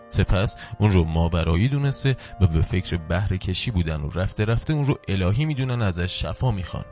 سپس 0.09 0.57
اون 0.79 0.91
رو 0.91 1.03
ماورایی 1.03 1.67
دونسته 1.67 2.17
و 2.41 2.47
به 2.47 2.61
فکر 2.61 2.97
بهره 2.97 3.37
کشی 3.37 3.71
بودن 3.71 4.01
و 4.01 4.09
رفته 4.15 4.45
رفته 4.45 4.73
اون 4.73 4.85
رو 4.85 4.97
الهی 5.07 5.45
می‌دونن 5.45 5.81
ازش 5.81 6.21
شفا 6.21 6.51
می‌خوان. 6.51 6.85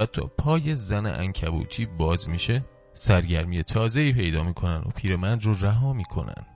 و 0.00 0.06
تا 0.06 0.26
پای 0.38 0.74
زن 0.74 1.06
انکبوتی 1.06 1.86
باز 1.86 2.28
میشه 2.28 2.64
سرگرمی 2.92 3.62
تازه‌ای 3.62 4.12
پیدا 4.12 4.42
می‌کنن 4.42 4.78
و 4.78 4.90
پیرمرد 4.96 5.44
رو 5.44 5.54
رها 5.60 5.92
می‌کنن. 5.92 6.46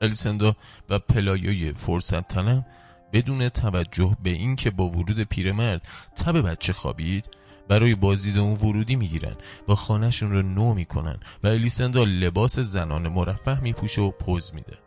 الیسندا 0.00 0.56
و 0.90 0.98
پلایوی 0.98 1.72
فرصت 1.72 2.28
تنم 2.28 2.66
بدون 3.12 3.48
توجه 3.48 4.16
به 4.22 4.30
اینکه 4.30 4.70
با 4.70 4.88
ورود 4.88 5.20
پیرمرد 5.20 5.88
تب 6.16 6.50
بچه 6.50 6.72
خوابید 6.72 7.30
برای 7.68 7.94
بازدید 7.94 8.38
اون 8.38 8.52
ورودی 8.52 8.96
می‌گیرن 8.96 9.36
و 9.68 9.74
خانهشون 9.74 10.32
رو 10.32 10.42
نو 10.42 10.74
می‌کنن 10.74 11.20
و 11.42 11.46
الیسندا 11.46 12.04
لباس 12.04 12.58
زنان 12.58 13.08
مرفه 13.08 13.60
میپوشه 13.60 14.02
و 14.02 14.10
پوز 14.10 14.54
میده. 14.54 14.78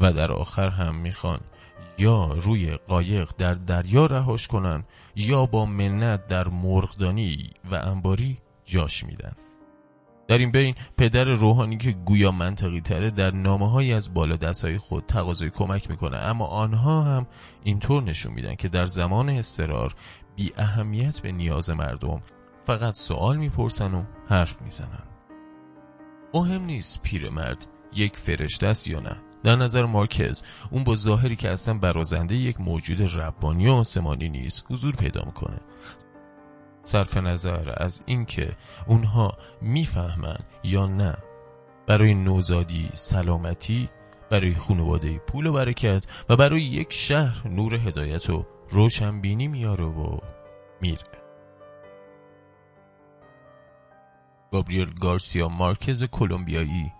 و 0.00 0.12
در 0.12 0.32
آخر 0.32 0.68
هم 0.68 0.94
می‌خوان 0.94 1.40
یا 1.98 2.32
روی 2.32 2.70
قایق 2.70 3.30
در 3.38 3.54
دریا 3.54 4.06
رهاش 4.06 4.46
کنن 4.46 4.84
یا 5.16 5.46
با 5.46 5.66
منت 5.66 6.26
در 6.26 6.48
مرغدانی 6.48 7.50
و 7.70 7.74
انباری 7.74 8.38
جاش 8.64 9.04
میدن. 9.04 9.32
در 10.32 10.38
این 10.38 10.50
بین 10.50 10.74
پدر 10.98 11.24
روحانی 11.24 11.76
که 11.76 11.92
گویا 11.92 12.30
منطقی 12.30 12.80
تره 12.80 13.10
در 13.10 13.30
نامه 13.30 13.94
از 13.94 14.14
بالا 14.14 14.36
دستای 14.36 14.78
خود 14.78 15.06
تقاضای 15.06 15.50
کمک 15.50 15.90
می‌کنه. 15.90 16.16
اما 16.16 16.46
آنها 16.46 17.02
هم 17.02 17.26
اینطور 17.62 18.02
نشون 18.02 18.32
میدن 18.32 18.54
که 18.54 18.68
در 18.68 18.86
زمان 18.86 19.28
استرار 19.28 19.94
بی 20.36 20.52
اهمیت 20.56 21.20
به 21.20 21.32
نیاز 21.32 21.70
مردم 21.70 22.22
فقط 22.66 22.94
سوال 22.94 23.36
می‌پرسن 23.36 23.94
و 23.94 24.02
حرف 24.28 24.62
می‌زنن. 24.62 25.04
مهم 26.34 26.64
نیست 26.64 27.02
پیرمرد 27.02 27.66
یک 27.94 28.16
فرشته 28.16 28.66
است 28.66 28.88
یا 28.88 29.00
نه. 29.00 29.16
در 29.42 29.56
نظر 29.56 29.84
مارکز 29.84 30.44
اون 30.70 30.84
با 30.84 30.94
ظاهری 30.94 31.36
که 31.36 31.50
اصلا 31.50 31.74
برازنده 31.74 32.36
یک 32.36 32.60
موجود 32.60 33.18
ربانی 33.18 33.68
و 33.68 33.72
آسمانی 33.72 34.28
نیست 34.28 34.64
حضور 34.70 34.94
پیدا 34.94 35.22
می‌کنه. 35.26 35.60
صرف 36.84 37.16
نظر 37.16 37.74
از 37.76 38.02
اینکه 38.06 38.50
اونها 38.86 39.36
می‌فهمن 39.60 40.38
یا 40.64 40.86
نه. 40.86 41.14
برای 41.86 42.14
نوزادی 42.14 42.90
سلامتی 42.92 43.88
برای 44.30 44.54
خانواده 44.54 45.18
پول 45.18 45.46
و 45.46 45.52
برکت 45.52 46.06
و 46.28 46.36
برای 46.36 46.62
یک 46.62 46.92
شهر 46.92 47.48
نور 47.48 47.74
هدایت 47.74 48.30
و 48.30 48.46
روشنبینی 48.70 49.48
میاره 49.48 49.84
و 49.84 50.18
میره. 50.80 51.22
گابریل 54.52 54.94
گارسیا 55.00 55.48
مارکز 55.48 56.04
کلمبیایی 56.04 56.92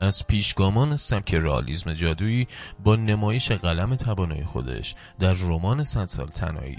از 0.00 0.26
پیشگامان 0.26 0.96
سبک 0.96 1.34
رئالیسم 1.34 1.92
جادویی 1.92 2.46
با 2.84 2.96
نمایش 2.96 3.52
قلم 3.52 3.96
توانای 3.96 4.44
خودش 4.44 4.94
در 5.18 5.32
رمان 5.32 5.84
صد 5.84 6.06
سال 6.06 6.26
تنایی 6.26 6.78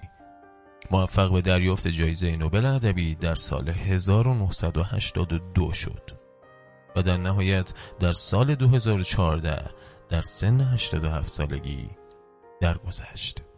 موفق 0.91 1.32
به 1.32 1.41
دریافت 1.41 1.88
جایزه 1.88 2.36
نوبل 2.36 2.65
ادبی 2.65 3.15
در 3.15 3.36
سال 3.36 3.69
1982 3.69 5.73
شد 5.73 6.12
و 6.95 7.02
در 7.02 7.17
نهایت 7.17 7.73
در 7.99 8.12
سال 8.12 8.56
2014 8.56 9.65
در 10.10 10.21
سن 10.21 10.62
87 10.62 11.30
سالگی 11.30 11.89
درگذشت. 12.62 13.48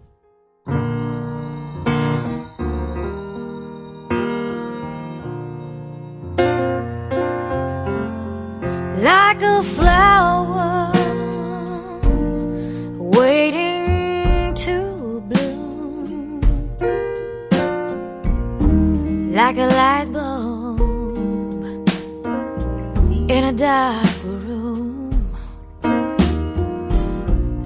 Dark 23.61 24.23
room 24.23 25.37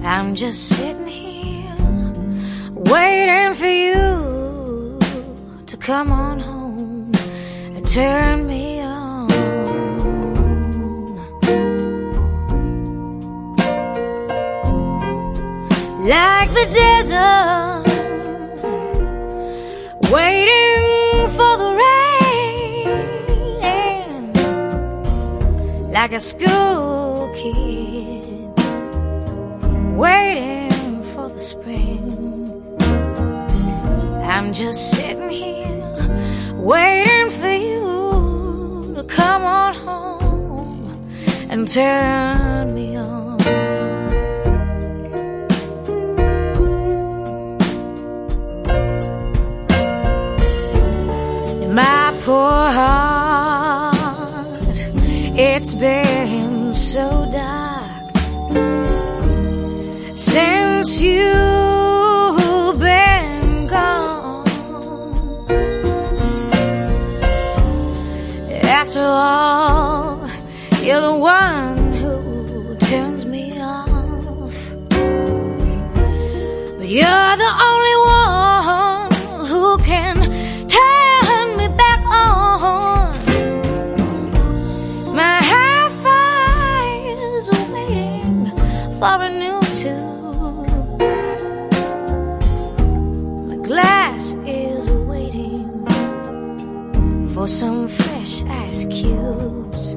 I'm 0.04 0.34
just 0.34 0.68
sitting 0.68 1.06
here 1.06 2.12
waiting 2.92 3.54
for 3.54 3.66
you 3.66 4.98
to 5.64 5.76
come 5.78 6.12
on 6.12 6.38
home 6.38 7.12
and 7.74 7.88
turn 7.88 8.46
me 8.46 8.80
on. 8.80 9.28
like 16.04 16.50
the 16.50 16.66
desert, 16.74 17.45
like 26.06 26.14
a 26.14 26.20
school 26.20 27.28
kid, 27.34 28.22
waiting 29.96 31.02
for 31.12 31.28
the 31.30 31.40
spring. 31.40 32.76
I'm 34.22 34.52
just 34.52 34.92
sitting 34.92 35.28
here, 35.28 36.54
waiting 36.54 37.30
for 37.40 37.50
you 37.50 38.94
to 38.94 39.02
come 39.08 39.42
on 39.42 39.74
home 39.74 40.92
and 41.50 41.66
turn 41.66 42.72
me 42.72 42.96
on. 42.96 43.36
My 51.74 52.14
poor 52.22 52.70
heart, 52.78 52.95
it's 55.66 55.74
been 55.74 56.72
so 56.72 57.28
dark 57.32 58.16
since 60.16 61.02
you've 61.02 62.78
been 62.78 63.66
gone. 63.66 64.46
After 68.62 69.00
all, 69.00 70.30
you're 70.84 71.00
the 71.00 71.16
one 71.18 71.35
some 97.48 97.86
fresh 97.86 98.42
ice 98.42 98.86
cubes. 98.86 99.94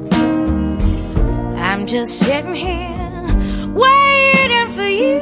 I'm 1.57 1.87
just 1.87 2.19
sitting 2.19 2.53
here 2.53 3.25
waiting 3.73 4.69
for 4.69 4.87
you 4.87 5.19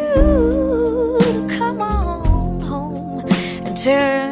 to 1.20 1.48
come 1.58 1.82
on 1.82 2.60
home 2.60 3.26
and 3.66 3.78
turn 3.78 4.27